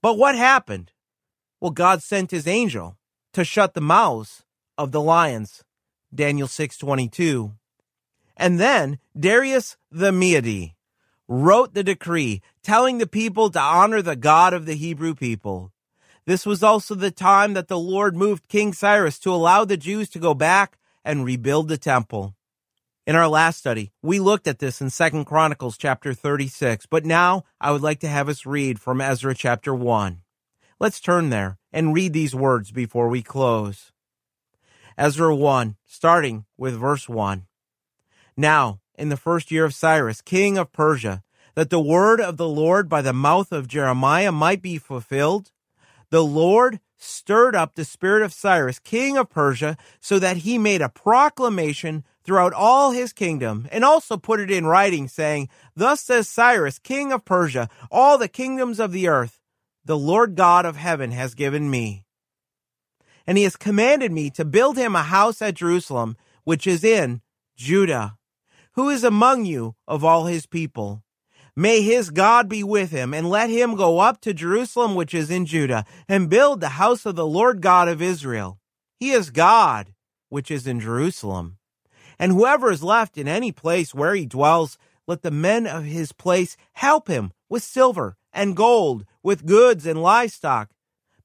But 0.00 0.18
what 0.18 0.36
happened? 0.36 0.92
Well, 1.60 1.70
God 1.70 2.02
sent 2.02 2.30
his 2.30 2.46
angel 2.46 2.98
to 3.32 3.44
shut 3.44 3.74
the 3.74 3.80
mouths 3.80 4.44
of 4.76 4.92
the 4.92 5.00
lions. 5.00 5.64
Daniel 6.14 6.48
6:22. 6.48 7.54
And 8.36 8.60
then 8.60 8.98
Darius 9.18 9.76
the 9.90 10.12
Mede 10.12 10.74
wrote 11.28 11.72
the 11.72 11.84
decree 11.84 12.42
telling 12.62 12.98
the 12.98 13.06
people 13.06 13.50
to 13.50 13.60
honor 13.60 14.02
the 14.02 14.16
God 14.16 14.52
of 14.52 14.66
the 14.66 14.74
Hebrew 14.74 15.14
people. 15.14 15.72
This 16.26 16.44
was 16.44 16.62
also 16.62 16.94
the 16.94 17.10
time 17.10 17.54
that 17.54 17.68
the 17.68 17.78
Lord 17.78 18.14
moved 18.14 18.48
King 18.48 18.72
Cyrus 18.72 19.18
to 19.20 19.32
allow 19.32 19.64
the 19.64 19.76
Jews 19.76 20.08
to 20.10 20.18
go 20.18 20.34
back 20.34 20.78
and 21.04 21.24
rebuild 21.24 21.68
the 21.68 21.78
temple. 21.78 22.34
In 23.06 23.16
our 23.16 23.26
last 23.26 23.58
study, 23.58 23.90
we 24.00 24.20
looked 24.20 24.46
at 24.46 24.60
this 24.60 24.80
in 24.80 24.90
2 24.90 25.24
Chronicles 25.24 25.76
chapter 25.76 26.14
36, 26.14 26.86
but 26.86 27.04
now 27.04 27.44
I 27.60 27.72
would 27.72 27.82
like 27.82 27.98
to 28.00 28.08
have 28.08 28.28
us 28.28 28.46
read 28.46 28.80
from 28.80 29.00
Ezra 29.00 29.34
chapter 29.34 29.74
1. 29.74 30.22
Let's 30.78 31.00
turn 31.00 31.30
there 31.30 31.58
and 31.72 31.94
read 31.94 32.12
these 32.12 32.34
words 32.34 32.70
before 32.70 33.08
we 33.08 33.22
close. 33.22 33.90
Ezra 34.96 35.34
1, 35.34 35.76
starting 35.84 36.44
with 36.56 36.78
verse 36.78 37.08
1. 37.08 37.46
Now, 38.36 38.80
in 38.96 39.08
the 39.08 39.16
first 39.16 39.50
year 39.50 39.64
of 39.64 39.74
Cyrus, 39.74 40.20
king 40.20 40.56
of 40.56 40.72
Persia, 40.72 41.22
that 41.54 41.70
the 41.70 41.80
word 41.80 42.20
of 42.20 42.36
the 42.36 42.48
Lord 42.48 42.88
by 42.88 43.02
the 43.02 43.12
mouth 43.12 43.52
of 43.52 43.68
Jeremiah 43.68 44.32
might 44.32 44.62
be 44.62 44.78
fulfilled, 44.78 45.50
the 46.10 46.24
Lord 46.24 46.78
stirred 47.02 47.56
up 47.56 47.74
the 47.74 47.84
spirit 47.84 48.22
of 48.22 48.32
Cyrus, 48.32 48.78
king 48.78 49.16
of 49.16 49.28
Persia, 49.28 49.76
so 50.00 50.18
that 50.18 50.38
he 50.38 50.58
made 50.58 50.80
a 50.80 50.88
proclamation 50.88 52.04
throughout 52.24 52.52
all 52.52 52.92
his 52.92 53.12
kingdom, 53.12 53.68
and 53.72 53.84
also 53.84 54.16
put 54.16 54.40
it 54.40 54.50
in 54.50 54.66
writing, 54.66 55.08
saying, 55.08 55.48
Thus 55.74 56.00
says 56.00 56.28
Cyrus, 56.28 56.78
king 56.78 57.12
of 57.12 57.24
Persia, 57.24 57.68
all 57.90 58.16
the 58.16 58.28
kingdoms 58.28 58.78
of 58.78 58.92
the 58.92 59.08
earth, 59.08 59.40
the 59.84 59.98
Lord 59.98 60.36
God 60.36 60.64
of 60.64 60.76
heaven 60.76 61.10
has 61.10 61.34
given 61.34 61.70
me. 61.70 62.04
And 63.26 63.36
he 63.36 63.44
has 63.44 63.56
commanded 63.56 64.12
me 64.12 64.30
to 64.30 64.44
build 64.44 64.76
him 64.76 64.94
a 64.94 65.02
house 65.02 65.42
at 65.42 65.54
Jerusalem, 65.54 66.16
which 66.44 66.66
is 66.66 66.84
in 66.84 67.20
Judah. 67.56 68.16
Who 68.72 68.88
is 68.88 69.04
among 69.04 69.44
you 69.44 69.74
of 69.86 70.04
all 70.04 70.26
his 70.26 70.46
people? 70.46 71.02
May 71.54 71.82
his 71.82 72.10
God 72.10 72.48
be 72.48 72.64
with 72.64 72.90
him, 72.90 73.12
and 73.12 73.28
let 73.28 73.50
him 73.50 73.76
go 73.76 73.98
up 73.98 74.20
to 74.22 74.32
Jerusalem, 74.32 74.94
which 74.94 75.12
is 75.12 75.30
in 75.30 75.44
Judah, 75.44 75.84
and 76.08 76.30
build 76.30 76.60
the 76.60 76.70
house 76.70 77.04
of 77.04 77.14
the 77.14 77.26
Lord 77.26 77.60
God 77.60 77.88
of 77.88 78.00
Israel. 78.00 78.58
He 78.98 79.10
is 79.10 79.30
God, 79.30 79.92
which 80.30 80.50
is 80.50 80.66
in 80.66 80.80
Jerusalem. 80.80 81.58
And 82.18 82.32
whoever 82.32 82.70
is 82.70 82.82
left 82.82 83.18
in 83.18 83.28
any 83.28 83.52
place 83.52 83.94
where 83.94 84.14
he 84.14 84.24
dwells, 84.24 84.78
let 85.06 85.22
the 85.22 85.30
men 85.30 85.66
of 85.66 85.84
his 85.84 86.12
place 86.12 86.56
help 86.74 87.08
him 87.08 87.32
with 87.48 87.62
silver 87.62 88.16
and 88.32 88.56
gold, 88.56 89.04
with 89.22 89.44
goods 89.44 89.84
and 89.84 90.00
livestock, 90.00 90.70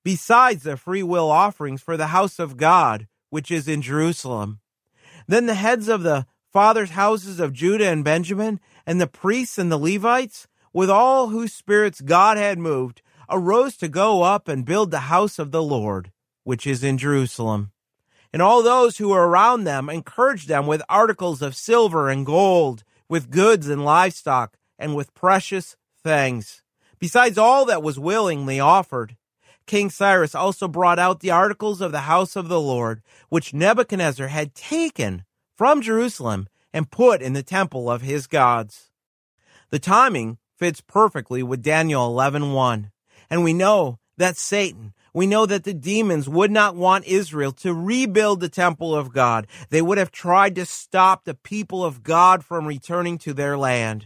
besides 0.03 0.63
the 0.63 0.75
free 0.75 1.03
will 1.03 1.29
offerings 1.31 1.81
for 1.81 1.95
the 1.95 2.07
house 2.07 2.37
of 2.37 2.57
God, 2.57 3.07
which 3.29 3.49
is 3.49 3.67
in 3.67 3.81
Jerusalem. 3.81 4.59
Then 5.27 5.45
the 5.45 5.53
heads 5.53 5.87
of 5.87 6.03
the 6.03 6.25
fathers' 6.51 6.91
houses 6.91 7.39
of 7.39 7.53
Judah 7.53 7.87
and 7.87 8.03
Benjamin, 8.03 8.59
and 8.87 9.01
the 9.01 9.05
priests 9.05 9.57
and 9.57 9.69
the 9.69 9.77
Levites, 9.77 10.47
with 10.71 10.89
all 10.89 11.27
whose 11.27 11.53
spirits 11.53 11.99
God 11.99 12.37
had 12.37 12.57
moved, 12.57 13.01
arose 13.29 13.75
to 13.77 13.89
go 13.89 14.23
up 14.23 14.47
and 14.47 14.65
build 14.65 14.89
the 14.89 15.01
house 15.11 15.37
of 15.37 15.51
the 15.51 15.61
Lord, 15.61 16.11
which 16.45 16.65
is 16.65 16.83
in 16.83 16.97
Jerusalem. 16.97 17.71
And 18.31 18.41
all 18.41 18.63
those 18.63 18.97
who 18.97 19.09
were 19.09 19.27
around 19.27 19.65
them 19.65 19.89
encouraged 19.89 20.47
them 20.47 20.67
with 20.67 20.81
articles 20.87 21.41
of 21.41 21.55
silver 21.55 22.09
and 22.09 22.25
gold, 22.25 22.85
with 23.09 23.29
goods 23.29 23.67
and 23.67 23.83
livestock, 23.83 24.57
and 24.79 24.95
with 24.95 25.13
precious 25.13 25.75
things, 26.01 26.61
besides 26.97 27.37
all 27.37 27.65
that 27.65 27.83
was 27.83 27.99
willingly 27.99 28.59
offered. 28.59 29.17
King 29.65 29.89
Cyrus 29.89 30.33
also 30.33 30.69
brought 30.69 30.99
out 30.99 31.19
the 31.19 31.31
articles 31.31 31.81
of 31.81 31.91
the 31.91 32.01
house 32.01 32.37
of 32.37 32.47
the 32.47 32.61
Lord, 32.61 33.01
which 33.27 33.53
Nebuchadnezzar 33.53 34.27
had 34.27 34.55
taken 34.55 35.25
from 35.57 35.81
Jerusalem 35.81 36.47
and 36.77 36.91
put 36.91 37.23
in 37.23 37.33
the 37.33 37.41
temple 37.41 37.89
of 37.89 38.03
his 38.03 38.27
gods. 38.27 38.91
The 39.71 39.79
timing 39.79 40.37
fits 40.59 40.79
perfectly 40.79 41.41
with 41.41 41.63
Daniel 41.63 42.07
11:1. 42.07 42.91
And 43.31 43.43
we 43.43 43.51
know 43.51 43.97
that 44.15 44.37
Satan, 44.37 44.93
we 45.11 45.25
know 45.25 45.47
that 45.47 45.63
the 45.63 45.73
demons 45.73 46.29
would 46.29 46.51
not 46.51 46.75
want 46.75 47.05
Israel 47.05 47.51
to 47.53 47.73
rebuild 47.73 48.41
the 48.41 48.47
temple 48.47 48.93
of 48.93 49.11
God. 49.11 49.47
They 49.71 49.81
would 49.81 49.97
have 49.97 50.11
tried 50.11 50.53
to 50.53 50.67
stop 50.67 51.23
the 51.23 51.33
people 51.33 51.83
of 51.83 52.03
God 52.03 52.45
from 52.45 52.67
returning 52.67 53.17
to 53.19 53.33
their 53.33 53.57
land. 53.57 54.05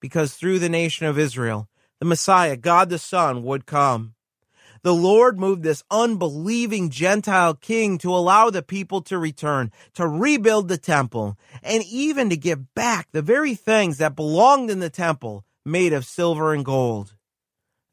Because 0.00 0.34
through 0.34 0.58
the 0.58 0.68
nation 0.68 1.06
of 1.06 1.16
Israel, 1.16 1.68
the 2.00 2.06
Messiah, 2.06 2.56
God 2.56 2.90
the 2.90 2.98
Son, 2.98 3.44
would 3.44 3.66
come 3.66 4.16
the 4.82 4.94
Lord 4.94 5.38
moved 5.38 5.62
this 5.62 5.82
unbelieving 5.90 6.90
Gentile 6.90 7.54
king 7.54 7.98
to 7.98 8.14
allow 8.14 8.50
the 8.50 8.62
people 8.62 9.02
to 9.02 9.18
return, 9.18 9.70
to 9.94 10.06
rebuild 10.06 10.68
the 10.68 10.78
temple, 10.78 11.38
and 11.62 11.82
even 11.84 12.30
to 12.30 12.36
give 12.36 12.74
back 12.74 13.08
the 13.12 13.22
very 13.22 13.54
things 13.54 13.98
that 13.98 14.16
belonged 14.16 14.70
in 14.70 14.80
the 14.80 14.90
temple 14.90 15.44
made 15.64 15.92
of 15.92 16.04
silver 16.04 16.54
and 16.54 16.64
gold. 16.64 17.14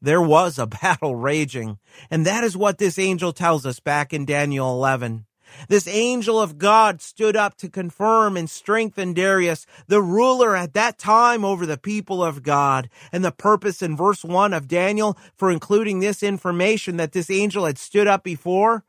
There 0.00 0.22
was 0.22 0.58
a 0.58 0.66
battle 0.82 1.16
raging, 1.16 1.78
and 2.10 2.24
that 2.26 2.44
is 2.44 2.56
what 2.56 2.78
this 2.78 2.98
angel 2.98 3.32
tells 3.32 3.66
us 3.66 3.80
back 3.80 4.12
in 4.12 4.24
Daniel 4.24 4.70
11. 4.72 5.26
This 5.68 5.86
angel 5.88 6.40
of 6.40 6.58
God 6.58 7.00
stood 7.00 7.36
up 7.36 7.56
to 7.58 7.68
confirm 7.68 8.36
and 8.36 8.48
strengthen 8.48 9.12
Darius, 9.12 9.66
the 9.86 10.02
ruler 10.02 10.56
at 10.56 10.74
that 10.74 10.98
time 10.98 11.44
over 11.44 11.66
the 11.66 11.78
people 11.78 12.22
of 12.22 12.42
God. 12.42 12.88
And 13.12 13.24
the 13.24 13.32
purpose 13.32 13.82
in 13.82 13.96
verse 13.96 14.24
1 14.24 14.52
of 14.52 14.68
Daniel 14.68 15.16
for 15.36 15.50
including 15.50 16.00
this 16.00 16.22
information 16.22 16.96
that 16.96 17.12
this 17.12 17.30
angel 17.30 17.64
had 17.64 17.78
stood 17.78 18.06
up 18.06 18.22
before 18.22 18.84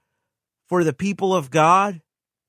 for 0.67 0.84
the 0.84 0.93
people 0.93 1.36
of 1.36 1.50
God 1.50 2.02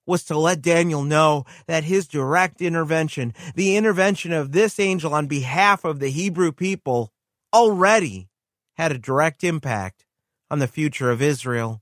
was 0.07 0.25
to 0.25 0.37
let 0.37 0.61
Daniel 0.61 1.03
know 1.03 1.45
that 1.67 1.85
his 1.85 2.09
direct 2.09 2.61
intervention, 2.61 3.33
the 3.55 3.77
intervention 3.77 4.33
of 4.33 4.53
this 4.53 4.81
angel 4.81 5.15
on 5.15 5.27
behalf 5.27 5.85
of 5.85 6.01
the 6.01 6.11
Hebrew 6.11 6.53
people, 6.53 7.13
already 7.55 8.29
had 8.75 8.93
a 8.93 8.99
direct 8.99 9.45
impact 9.45 10.05
on 10.51 10.59
the 10.59 10.67
future 10.67 11.11
of 11.11 11.23
Israel. 11.23 11.81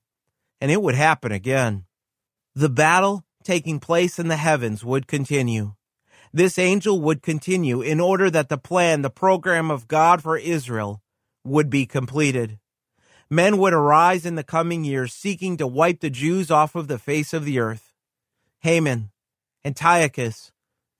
and 0.60 0.70
it 0.70 0.82
would 0.82 0.96
happen 0.96 1.32
again. 1.32 1.84
The 2.58 2.68
battle 2.68 3.24
taking 3.44 3.78
place 3.78 4.18
in 4.18 4.26
the 4.26 4.36
heavens 4.36 4.84
would 4.84 5.06
continue. 5.06 5.74
This 6.32 6.58
angel 6.58 7.00
would 7.02 7.22
continue 7.22 7.80
in 7.82 8.00
order 8.00 8.32
that 8.32 8.48
the 8.48 8.58
plan, 8.58 9.02
the 9.02 9.10
program 9.10 9.70
of 9.70 9.86
God 9.86 10.24
for 10.24 10.36
Israel 10.36 11.00
would 11.44 11.70
be 11.70 11.86
completed. 11.86 12.58
Men 13.30 13.58
would 13.58 13.72
arise 13.72 14.26
in 14.26 14.34
the 14.34 14.42
coming 14.42 14.82
years 14.82 15.12
seeking 15.12 15.56
to 15.58 15.68
wipe 15.68 16.00
the 16.00 16.10
Jews 16.10 16.50
off 16.50 16.74
of 16.74 16.88
the 16.88 16.98
face 16.98 17.32
of 17.32 17.44
the 17.44 17.60
earth. 17.60 17.92
Haman, 18.62 19.12
Antiochus, 19.64 20.50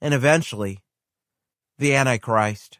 and 0.01 0.15
eventually 0.15 0.85
the 1.77 1.93
Antichrist. 1.93 2.79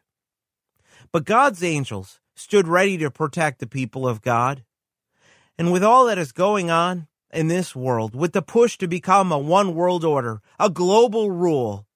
But 1.11 1.25
God's 1.25 1.65
angels 1.65 2.21
stood 2.37 2.69
ready 2.69 2.97
to 2.99 3.11
protect 3.11 3.59
the 3.59 3.67
people 3.67 4.07
of 4.07 4.23
God. 4.23 4.63
And 5.59 5.73
with 5.73 5.83
all 5.83 6.07
that 6.07 6.17
is 6.17 6.31
going 6.31 6.71
on 6.71 7.09
in 7.33 7.49
this 7.49 7.77
world, 7.77 8.15
with 8.15 8.33
the 8.33 8.43
push 8.43 8.79
to 8.79 8.89
become 8.89 9.31
a 9.31 9.39
one 9.39 9.75
world 9.75 10.05
order, 10.05 10.41
a 10.59 10.71
global 10.71 11.31
rule, 11.31 11.87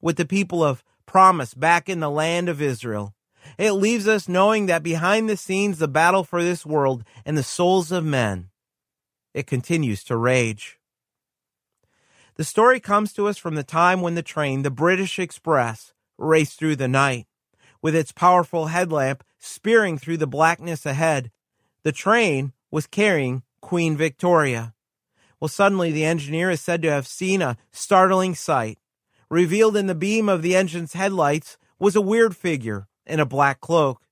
with 0.00 0.16
the 0.16 0.26
people 0.26 0.62
of 0.62 0.84
promise 1.06 1.54
back 1.54 1.88
in 1.88 2.00
the 2.00 2.10
land 2.10 2.48
of 2.48 2.60
Israel, 2.60 3.14
it 3.58 3.72
leaves 3.72 4.08
us 4.08 4.28
knowing 4.28 4.66
that 4.66 4.82
behind 4.82 5.28
the 5.28 5.36
scenes, 5.36 5.78
the 5.78 5.88
battle 5.88 6.24
for 6.24 6.42
this 6.42 6.66
world 6.66 7.04
and 7.24 7.38
the 7.38 7.42
souls 7.42 7.92
of 7.92 8.04
men, 8.04 8.50
it 9.32 9.46
continues 9.46 10.02
to 10.04 10.16
rage. 10.16 10.78
The 12.34 12.44
story 12.44 12.80
comes 12.80 13.12
to 13.14 13.28
us 13.28 13.38
from 13.38 13.54
the 13.54 13.64
time 13.64 14.02
when 14.02 14.14
the 14.14 14.22
train, 14.22 14.62
the 14.62 14.70
British 14.70 15.18
Express, 15.18 15.94
raced 16.18 16.58
through 16.58 16.76
the 16.76 16.88
night. 16.88 17.26
With 17.80 17.94
its 17.94 18.12
powerful 18.12 18.66
headlamp 18.66 19.24
spearing 19.38 19.96
through 19.96 20.16
the 20.18 20.26
blackness 20.26 20.84
ahead, 20.84 21.30
the 21.82 21.92
train 21.92 22.52
was 22.70 22.86
carrying 22.86 23.42
Queen 23.66 23.96
Victoria. 23.96 24.74
Well, 25.40 25.48
suddenly 25.48 25.90
the 25.90 26.04
engineer 26.04 26.50
is 26.50 26.60
said 26.60 26.82
to 26.82 26.90
have 26.92 27.04
seen 27.04 27.42
a 27.42 27.56
startling 27.72 28.36
sight. 28.36 28.78
Revealed 29.28 29.76
in 29.76 29.88
the 29.88 29.94
beam 29.96 30.28
of 30.28 30.42
the 30.42 30.54
engine's 30.54 30.92
headlights 30.92 31.58
was 31.76 31.96
a 31.96 32.00
weird 32.00 32.36
figure 32.36 32.86
in 33.06 33.18
a 33.18 33.26
black 33.26 33.60
cloak, 33.60 34.02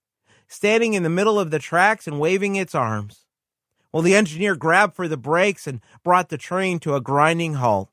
standing 0.48 0.94
in 0.94 1.04
the 1.04 1.08
middle 1.08 1.38
of 1.38 1.52
the 1.52 1.60
tracks 1.60 2.08
and 2.08 2.18
waving 2.18 2.56
its 2.56 2.74
arms. 2.74 3.26
Well, 3.92 4.02
the 4.02 4.16
engineer 4.16 4.56
grabbed 4.56 4.96
for 4.96 5.06
the 5.06 5.16
brakes 5.16 5.68
and 5.68 5.80
brought 6.02 6.30
the 6.30 6.36
train 6.36 6.80
to 6.80 6.96
a 6.96 7.00
grinding 7.00 7.54
halt. 7.54 7.90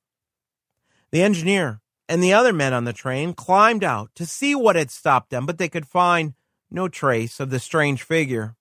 The 1.11 1.21
engineer 1.21 1.79
and 2.09 2.23
the 2.23 2.33
other 2.33 2.53
men 2.53 2.73
on 2.73 2.85
the 2.85 2.91
train 2.91 3.35
climbed 3.35 3.83
out 3.83 4.09
to 4.15 4.25
see 4.25 4.55
what 4.55 4.75
had 4.75 4.89
stopped 4.89 5.29
them, 5.29 5.45
but 5.45 5.59
they 5.59 5.69
could 5.69 5.85
find 5.85 6.33
no 6.71 6.87
trace 6.87 7.39
of 7.39 7.51
the 7.51 7.59
strange 7.59 8.01
figure. 8.01 8.55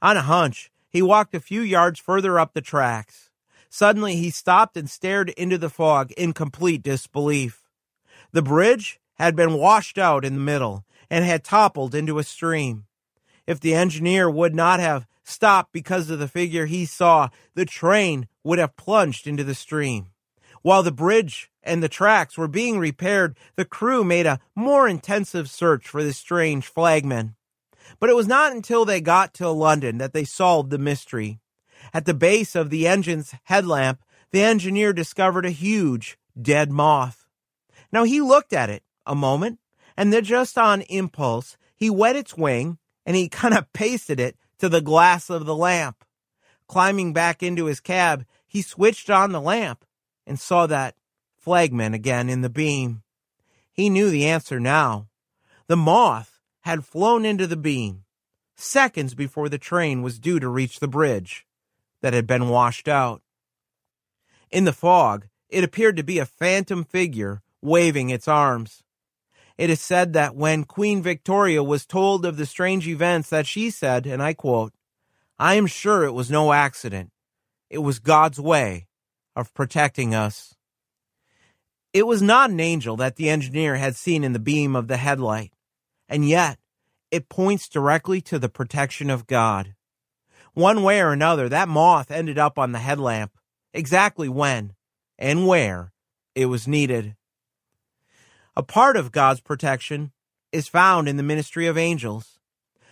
On 0.00 0.16
a 0.16 0.22
hunch, 0.22 0.70
he 0.90 1.00
walked 1.00 1.34
a 1.34 1.40
few 1.40 1.62
yards 1.62 1.98
further 1.98 2.38
up 2.38 2.52
the 2.52 2.60
tracks. 2.60 3.30
Suddenly, 3.70 4.16
he 4.16 4.30
stopped 4.30 4.76
and 4.76 4.90
stared 4.90 5.30
into 5.30 5.56
the 5.56 5.70
fog 5.70 6.10
in 6.12 6.32
complete 6.32 6.82
disbelief. 6.82 7.62
The 8.32 8.42
bridge 8.42 9.00
had 9.14 9.36
been 9.36 9.54
washed 9.54 9.96
out 9.96 10.24
in 10.24 10.34
the 10.34 10.40
middle 10.40 10.84
and 11.08 11.24
had 11.24 11.44
toppled 11.44 11.94
into 11.94 12.18
a 12.18 12.24
stream. 12.24 12.86
If 13.46 13.60
the 13.60 13.74
engineer 13.74 14.28
would 14.28 14.54
not 14.54 14.80
have 14.80 15.06
stopped 15.22 15.72
because 15.72 16.10
of 16.10 16.18
the 16.18 16.28
figure 16.28 16.66
he 16.66 16.84
saw, 16.84 17.28
the 17.54 17.64
train 17.64 18.26
would 18.42 18.58
have 18.58 18.76
plunged 18.76 19.26
into 19.26 19.44
the 19.44 19.54
stream. 19.54 20.10
While 20.62 20.82
the 20.82 20.92
bridge 20.92 21.50
and 21.62 21.82
the 21.82 21.88
tracks 21.88 22.36
were 22.36 22.48
being 22.48 22.78
repaired, 22.78 23.36
the 23.56 23.64
crew 23.64 24.04
made 24.04 24.26
a 24.26 24.40
more 24.54 24.88
intensive 24.88 25.48
search 25.48 25.86
for 25.86 26.02
the 26.02 26.12
strange 26.12 26.66
flagman. 26.66 27.36
But 27.98 28.10
it 28.10 28.16
was 28.16 28.28
not 28.28 28.52
until 28.52 28.84
they 28.84 29.00
got 29.00 29.34
to 29.34 29.48
London 29.50 29.98
that 29.98 30.12
they 30.12 30.24
solved 30.24 30.70
the 30.70 30.78
mystery. 30.78 31.40
At 31.92 32.04
the 32.04 32.14
base 32.14 32.54
of 32.54 32.70
the 32.70 32.86
engine's 32.86 33.34
headlamp, 33.44 34.00
the 34.32 34.42
engineer 34.42 34.92
discovered 34.92 35.46
a 35.46 35.50
huge 35.50 36.18
dead 36.40 36.70
moth. 36.70 37.26
Now 37.92 38.04
he 38.04 38.20
looked 38.20 38.52
at 38.52 38.70
it 38.70 38.82
a 39.06 39.14
moment, 39.14 39.58
and 39.96 40.12
then 40.12 40.24
just 40.24 40.56
on 40.56 40.82
impulse, 40.82 41.56
he 41.74 41.90
wet 41.90 42.16
its 42.16 42.36
wing 42.36 42.78
and 43.04 43.16
he 43.16 43.28
kind 43.30 43.54
of 43.54 43.72
pasted 43.72 44.20
it 44.20 44.36
to 44.58 44.68
the 44.68 44.80
glass 44.80 45.30
of 45.30 45.46
the 45.46 45.56
lamp. 45.56 46.04
Climbing 46.68 47.12
back 47.12 47.42
into 47.42 47.64
his 47.64 47.80
cab, 47.80 48.24
he 48.46 48.62
switched 48.62 49.10
on 49.10 49.32
the 49.32 49.40
lamp 49.40 49.84
and 50.26 50.38
saw 50.38 50.66
that 50.66 50.94
flagman 51.36 51.94
again 51.94 52.28
in 52.28 52.42
the 52.42 52.50
beam. 52.50 53.02
He 53.72 53.90
knew 53.90 54.10
the 54.10 54.26
answer 54.26 54.60
now. 54.60 55.08
The 55.66 55.76
moth 55.76 56.39
had 56.62 56.84
flown 56.84 57.24
into 57.24 57.46
the 57.46 57.56
beam 57.56 58.04
seconds 58.56 59.14
before 59.14 59.48
the 59.48 59.58
train 59.58 60.02
was 60.02 60.18
due 60.18 60.38
to 60.38 60.48
reach 60.48 60.80
the 60.80 60.88
bridge 60.88 61.46
that 62.02 62.12
had 62.12 62.26
been 62.26 62.48
washed 62.48 62.88
out. 62.88 63.22
In 64.50 64.64
the 64.64 64.72
fog, 64.72 65.28
it 65.48 65.64
appeared 65.64 65.96
to 65.96 66.02
be 66.02 66.18
a 66.18 66.26
phantom 66.26 66.84
figure 66.84 67.42
waving 67.62 68.10
its 68.10 68.28
arms. 68.28 68.82
It 69.58 69.70
is 69.70 69.80
said 69.80 70.12
that 70.14 70.34
when 70.34 70.64
Queen 70.64 71.02
Victoria 71.02 71.62
was 71.62 71.84
told 71.84 72.24
of 72.24 72.36
the 72.36 72.46
strange 72.46 72.88
events 72.88 73.28
that 73.30 73.46
she 73.46 73.70
said, 73.70 74.06
and 74.06 74.22
I 74.22 74.32
quote, 74.32 74.72
I 75.38 75.54
am 75.54 75.66
sure 75.66 76.04
it 76.04 76.12
was 76.12 76.30
no 76.30 76.52
accident. 76.52 77.10
It 77.68 77.78
was 77.78 77.98
God's 77.98 78.40
way 78.40 78.86
of 79.36 79.52
protecting 79.54 80.14
us. 80.14 80.54
It 81.92 82.06
was 82.06 82.22
not 82.22 82.50
an 82.50 82.60
angel 82.60 82.96
that 82.96 83.16
the 83.16 83.28
engineer 83.28 83.76
had 83.76 83.96
seen 83.96 84.22
in 84.24 84.32
the 84.32 84.38
beam 84.38 84.76
of 84.76 84.88
the 84.88 84.96
headlight, 84.96 85.52
and 86.10 86.28
yet 86.28 86.58
it 87.10 87.30
points 87.30 87.68
directly 87.68 88.20
to 88.20 88.38
the 88.38 88.50
protection 88.50 89.08
of 89.08 89.26
God. 89.26 89.74
One 90.52 90.82
way 90.82 91.00
or 91.00 91.12
another, 91.12 91.48
that 91.48 91.68
moth 91.68 92.10
ended 92.10 92.38
up 92.38 92.58
on 92.58 92.72
the 92.72 92.80
headlamp, 92.80 93.32
exactly 93.72 94.28
when 94.28 94.74
and 95.18 95.46
where 95.46 95.92
it 96.34 96.46
was 96.46 96.68
needed. 96.68 97.16
A 98.56 98.62
part 98.62 98.96
of 98.96 99.12
God's 99.12 99.40
protection 99.40 100.12
is 100.52 100.68
found 100.68 101.08
in 101.08 101.16
the 101.16 101.22
ministry 101.22 101.66
of 101.66 101.78
angels. 101.78 102.40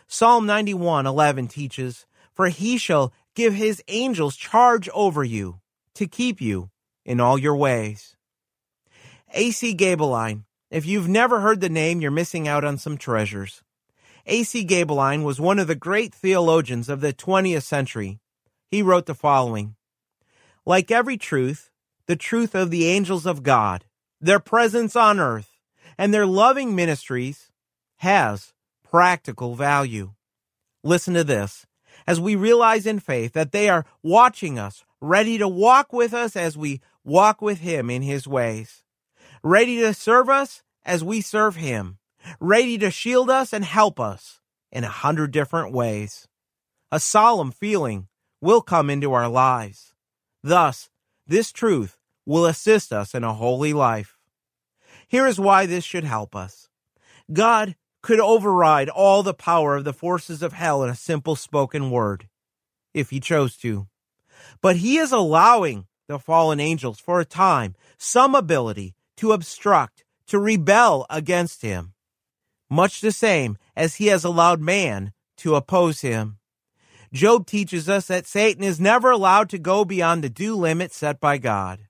Psalm 0.07 0.47
91:11 0.47 1.49
teaches, 1.49 2.07
"For 2.33 2.49
he 2.49 2.79
shall 2.79 3.13
give 3.35 3.55
his 3.55 3.83
angels 3.89 4.37
charge 4.37 4.89
over 4.91 5.23
you 5.23 5.61
to 5.95 6.07
keep 6.07 6.41
you 6.41 6.71
in 7.05 7.21
all 7.21 7.39
your 7.39 7.57
ways. 7.57 8.17
A.C. 9.33 9.75
Gaebelein. 9.75 10.45
If 10.71 10.85
you've 10.85 11.09
never 11.09 11.41
heard 11.41 11.61
the 11.61 11.71
name, 11.71 12.01
you're 12.01 12.11
missing 12.11 12.47
out 12.47 12.63
on 12.63 12.77
some 12.77 12.99
treasures. 12.99 13.63
A.C. 14.27 14.67
Gaebelein 14.67 15.25
was 15.25 15.41
one 15.41 15.59
of 15.59 15.67
the 15.67 15.75
great 15.75 16.15
theologians 16.15 16.91
of 16.91 17.01
the 17.01 17.15
20th 17.15 17.63
century. 17.63 18.21
He 18.67 18.83
wrote 18.83 19.07
the 19.07 19.15
following 19.15 19.77
Like 20.67 20.91
every 20.91 21.17
truth, 21.17 21.71
the 22.07 22.17
truth 22.17 22.55
of 22.55 22.71
the 22.71 22.87
angels 22.87 23.25
of 23.25 23.43
God, 23.43 23.87
their 24.21 24.39
presence 24.39 24.95
on 24.95 25.19
earth, 25.19 25.59
and 25.97 26.13
their 26.13 26.27
loving 26.27 26.75
ministries 26.75 27.51
has 27.97 28.53
practical 28.83 29.55
value. 29.55 30.13
Listen 30.85 31.15
to 31.15 31.25
this 31.25 31.65
as 32.07 32.21
we 32.21 32.37
realize 32.37 32.87
in 32.87 33.01
faith 33.01 33.33
that 33.33 33.53
they 33.53 33.71
are 33.71 33.87
watching 34.03 34.59
us, 34.59 34.85
ready 35.01 35.39
to 35.39 35.49
walk 35.49 35.95
with 35.95 36.13
us 36.13 36.37
as 36.37 36.59
we 36.59 36.83
walk 37.05 37.41
with 37.41 37.61
Him 37.61 37.89
in 37.89 38.03
His 38.03 38.29
ways, 38.29 38.85
ready 39.42 39.79
to 39.79 39.94
serve 39.94 40.29
us 40.29 40.62
as 40.85 41.05
we 41.05 41.20
serve 41.20 41.57
Him, 41.57 41.98
ready 42.40 42.79
to 42.79 42.90
shield 42.90 43.31
us 43.31 43.53
and 43.53 43.64
help 43.64 43.98
us 44.01 44.40
in 44.70 44.85
a 44.85 44.88
hundred 44.88 45.31
different 45.31 45.72
ways. 45.72 46.29
A 46.90 47.01
solemn 47.01 47.51
feeling 47.51 48.09
will 48.40 48.61
come 48.61 48.90
into 48.90 49.12
our 49.12 49.29
lives. 49.29 49.94
Thus, 50.42 50.90
this 51.27 51.53
truth 51.53 51.98
will 52.24 52.46
assist 52.46 52.92
us 52.92 53.14
in 53.14 53.24
a 53.24 53.35
holy 53.35 53.72
life. 53.72 54.18
Here 55.07 55.27
is 55.27 55.40
why 55.40 55.66
this 55.66 55.85
should 55.85 56.05
help 56.05 56.37
us. 56.37 56.68
God 57.33 57.77
could 58.03 58.20
override 58.20 58.88
all 58.88 59.22
the 59.22 59.35
power 59.35 59.77
of 59.77 59.85
the 59.85 59.92
forces 59.92 60.42
of 60.42 60.53
hell 60.53 60.83
in 60.83 60.90
a 60.90 60.94
simple 60.94 61.37
spoken 61.37 61.90
word, 61.90 62.29
if 62.94 63.11
he 63.11 63.20
chose 63.20 63.57
to 63.59 63.88
but 64.61 64.77
he 64.77 64.98
is 64.98 65.12
allowing 65.12 65.87
the 66.07 66.18
fallen 66.18 66.61
angels 66.61 66.98
for 66.98 67.20
a 67.20 67.24
time 67.24 67.74
some 67.96 68.34
ability 68.34 68.95
to 69.19 69.33
obstruct, 69.33 70.05
to 70.27 70.39
rebel 70.39 71.07
against 71.11 71.62
him, 71.62 71.93
much 72.71 73.01
the 73.01 73.12
same 73.12 73.57
as 73.77 73.97
he 73.97 74.07
has 74.07 74.25
allowed 74.25 74.61
man 74.61 75.12
to 75.37 75.55
oppose 75.55 76.01
him. 76.01 76.39
Job 77.12 77.47
teaches 77.47 77.89
us 77.89 78.07
that 78.07 78.27
Satan 78.27 78.62
is 78.62 78.81
never 78.81 79.11
allowed 79.11 79.49
to 79.51 79.59
go 79.59 79.85
beyond 79.85 80.23
the 80.23 80.29
due 80.29 80.55
limit 80.55 80.93
set 80.93 81.21
by 81.21 81.39
God. 81.39 81.81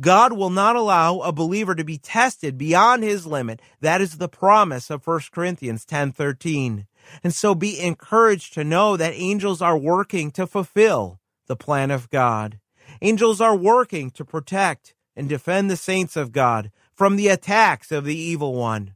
God 0.00 0.32
will 0.32 0.50
not 0.50 0.76
allow 0.76 1.20
a 1.20 1.32
believer 1.32 1.74
to 1.74 1.84
be 1.84 1.98
tested 1.98 2.58
beyond 2.58 3.02
his 3.02 3.26
limit. 3.26 3.60
That 3.80 4.00
is 4.00 4.18
the 4.18 4.28
promise 4.28 4.90
of 4.90 5.06
1 5.06 5.32
Corinthians 5.32 5.84
10:13. 5.84 6.86
And 7.22 7.34
so 7.34 7.54
be 7.54 7.80
encouraged 7.80 8.54
to 8.54 8.64
know 8.64 8.96
that 8.96 9.12
angels 9.14 9.62
are 9.62 9.78
working 9.78 10.30
to 10.32 10.46
fulfill 10.46 11.20
the 11.46 11.56
plan 11.56 11.90
of 11.90 12.10
God. 12.10 12.60
Angels 13.02 13.40
are 13.40 13.56
working 13.56 14.10
to 14.12 14.24
protect 14.24 14.94
and 15.16 15.28
defend 15.28 15.70
the 15.70 15.76
saints 15.76 16.16
of 16.16 16.32
God 16.32 16.70
from 16.92 17.16
the 17.16 17.28
attacks 17.28 17.92
of 17.92 18.04
the 18.04 18.16
evil 18.16 18.54
one. 18.54 18.94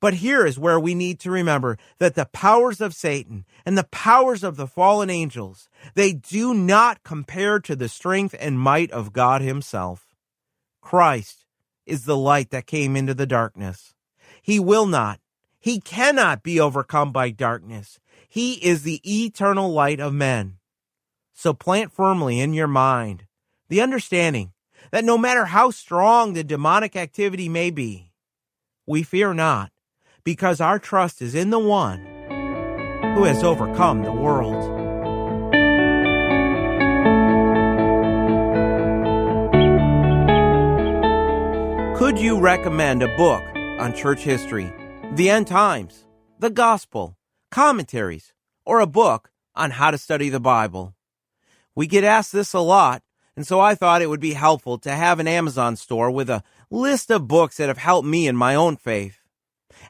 But 0.00 0.14
here 0.14 0.44
is 0.44 0.58
where 0.58 0.78
we 0.78 0.94
need 0.94 1.18
to 1.20 1.30
remember 1.30 1.78
that 1.98 2.14
the 2.14 2.26
powers 2.26 2.80
of 2.80 2.94
Satan 2.94 3.46
and 3.64 3.78
the 3.78 3.84
powers 3.84 4.44
of 4.44 4.56
the 4.56 4.66
fallen 4.66 5.08
angels, 5.08 5.68
they 5.94 6.12
do 6.12 6.52
not 6.52 7.02
compare 7.02 7.58
to 7.60 7.74
the 7.74 7.88
strength 7.88 8.34
and 8.38 8.60
might 8.60 8.90
of 8.90 9.12
God 9.12 9.40
himself. 9.40 10.14
Christ 10.82 11.46
is 11.86 12.04
the 12.04 12.16
light 12.16 12.50
that 12.50 12.66
came 12.66 12.96
into 12.96 13.14
the 13.14 13.26
darkness. 13.26 13.94
He 14.42 14.60
will 14.60 14.86
not, 14.86 15.20
he 15.58 15.80
cannot 15.80 16.42
be 16.42 16.60
overcome 16.60 17.10
by 17.10 17.30
darkness. 17.30 17.98
He 18.28 18.54
is 18.54 18.82
the 18.82 19.00
eternal 19.04 19.72
light 19.72 20.00
of 20.00 20.12
men. 20.12 20.58
So 21.32 21.54
plant 21.54 21.92
firmly 21.92 22.40
in 22.40 22.52
your 22.52 22.68
mind 22.68 23.24
the 23.68 23.80
understanding 23.80 24.52
that 24.90 25.04
no 25.04 25.18
matter 25.18 25.46
how 25.46 25.70
strong 25.70 26.32
the 26.32 26.44
demonic 26.44 26.96
activity 26.96 27.48
may 27.48 27.70
be, 27.70 28.12
we 28.86 29.02
fear 29.02 29.34
not 29.34 29.70
because 30.24 30.60
our 30.60 30.78
trust 30.78 31.20
is 31.20 31.34
in 31.34 31.50
the 31.50 31.58
one 31.58 32.00
who 33.14 33.24
has 33.24 33.42
overcome 33.44 34.02
the 34.02 34.12
world. 34.12 34.72
Could 41.96 42.18
you 42.18 42.40
recommend 42.40 43.02
a 43.02 43.16
book 43.16 43.42
on 43.78 43.94
church 43.94 44.20
history, 44.20 44.72
the 45.12 45.30
end 45.30 45.46
times, 45.46 46.04
the 46.38 46.50
gospel, 46.50 47.16
commentaries, 47.50 48.32
or 48.66 48.80
a 48.80 48.86
book 48.86 49.30
on 49.54 49.70
how 49.70 49.90
to 49.90 49.98
study 49.98 50.28
the 50.28 50.40
Bible? 50.40 50.94
We 51.74 51.86
get 51.86 52.04
asked 52.04 52.32
this 52.32 52.52
a 52.52 52.60
lot, 52.60 53.02
and 53.36 53.46
so 53.46 53.60
I 53.60 53.74
thought 53.74 54.02
it 54.02 54.08
would 54.08 54.20
be 54.20 54.34
helpful 54.34 54.78
to 54.78 54.92
have 54.92 55.18
an 55.18 55.28
Amazon 55.28 55.76
store 55.76 56.10
with 56.10 56.30
a 56.30 56.42
list 56.70 57.10
of 57.10 57.28
books 57.28 57.56
that 57.56 57.68
have 57.68 57.78
helped 57.78 58.06
me 58.06 58.26
in 58.26 58.36
my 58.36 58.54
own 58.54 58.76
faith. 58.76 59.18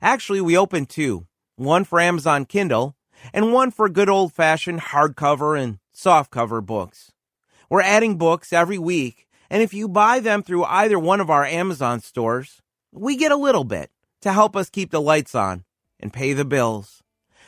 Actually, 0.00 0.40
we 0.40 0.56
opened 0.56 0.88
two 0.88 1.26
one 1.56 1.84
for 1.84 2.00
Amazon 2.00 2.44
Kindle 2.44 2.96
and 3.32 3.52
one 3.52 3.70
for 3.70 3.88
good 3.88 4.08
old 4.08 4.32
fashioned 4.32 4.80
hardcover 4.80 5.60
and 5.60 5.78
softcover 5.94 6.64
books. 6.64 7.12
We're 7.70 7.82
adding 7.82 8.18
books 8.18 8.52
every 8.52 8.78
week, 8.78 9.26
and 9.50 9.62
if 9.62 9.72
you 9.72 9.88
buy 9.88 10.20
them 10.20 10.42
through 10.42 10.64
either 10.64 10.98
one 10.98 11.20
of 11.20 11.30
our 11.30 11.44
Amazon 11.44 12.00
stores, 12.00 12.60
we 12.92 13.16
get 13.16 13.32
a 13.32 13.36
little 13.36 13.64
bit 13.64 13.90
to 14.22 14.32
help 14.32 14.56
us 14.56 14.70
keep 14.70 14.90
the 14.90 15.00
lights 15.00 15.34
on 15.34 15.64
and 16.00 16.12
pay 16.12 16.32
the 16.32 16.44
bills. 16.44 17.02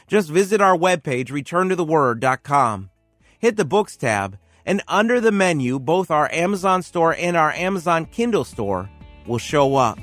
Just 0.06 0.30
visit 0.30 0.60
our 0.60 0.76
webpage, 0.76 1.28
returntotheword.com. 1.28 2.90
Hit 3.38 3.56
the 3.56 3.64
books 3.64 3.96
tab, 3.96 4.38
and 4.66 4.82
under 4.88 5.20
the 5.20 5.32
menu, 5.32 5.78
both 5.78 6.10
our 6.10 6.30
Amazon 6.32 6.82
store 6.82 7.14
and 7.14 7.36
our 7.36 7.52
Amazon 7.52 8.04
Kindle 8.04 8.44
store 8.44 8.90
will 9.26 9.38
show 9.38 9.76
up. 9.76 9.98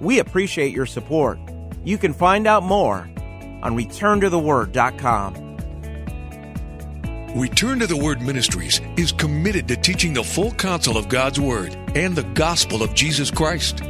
We 0.00 0.20
appreciate 0.20 0.72
your 0.72 0.86
support. 0.86 1.38
You 1.84 1.98
can 1.98 2.12
find 2.12 2.46
out 2.46 2.62
more 2.62 3.10
on 3.62 3.76
returntotheword.com. 3.76 5.48
Return 7.36 7.78
to 7.80 7.86
the 7.86 7.96
Word 7.96 8.22
Ministries 8.22 8.80
is 8.96 9.12
committed 9.12 9.68
to 9.68 9.76
teaching 9.76 10.14
the 10.14 10.24
full 10.24 10.52
counsel 10.52 10.96
of 10.96 11.08
God's 11.08 11.38
Word 11.38 11.76
and 11.94 12.16
the 12.16 12.22
gospel 12.22 12.82
of 12.82 12.94
Jesus 12.94 13.30
Christ. 13.30 13.80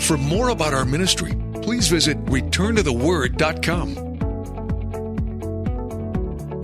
For 0.00 0.18
more 0.18 0.50
about 0.50 0.74
our 0.74 0.84
ministry, 0.84 1.32
please 1.62 1.88
visit 1.88 2.22
returntotheword.com. 2.26 4.13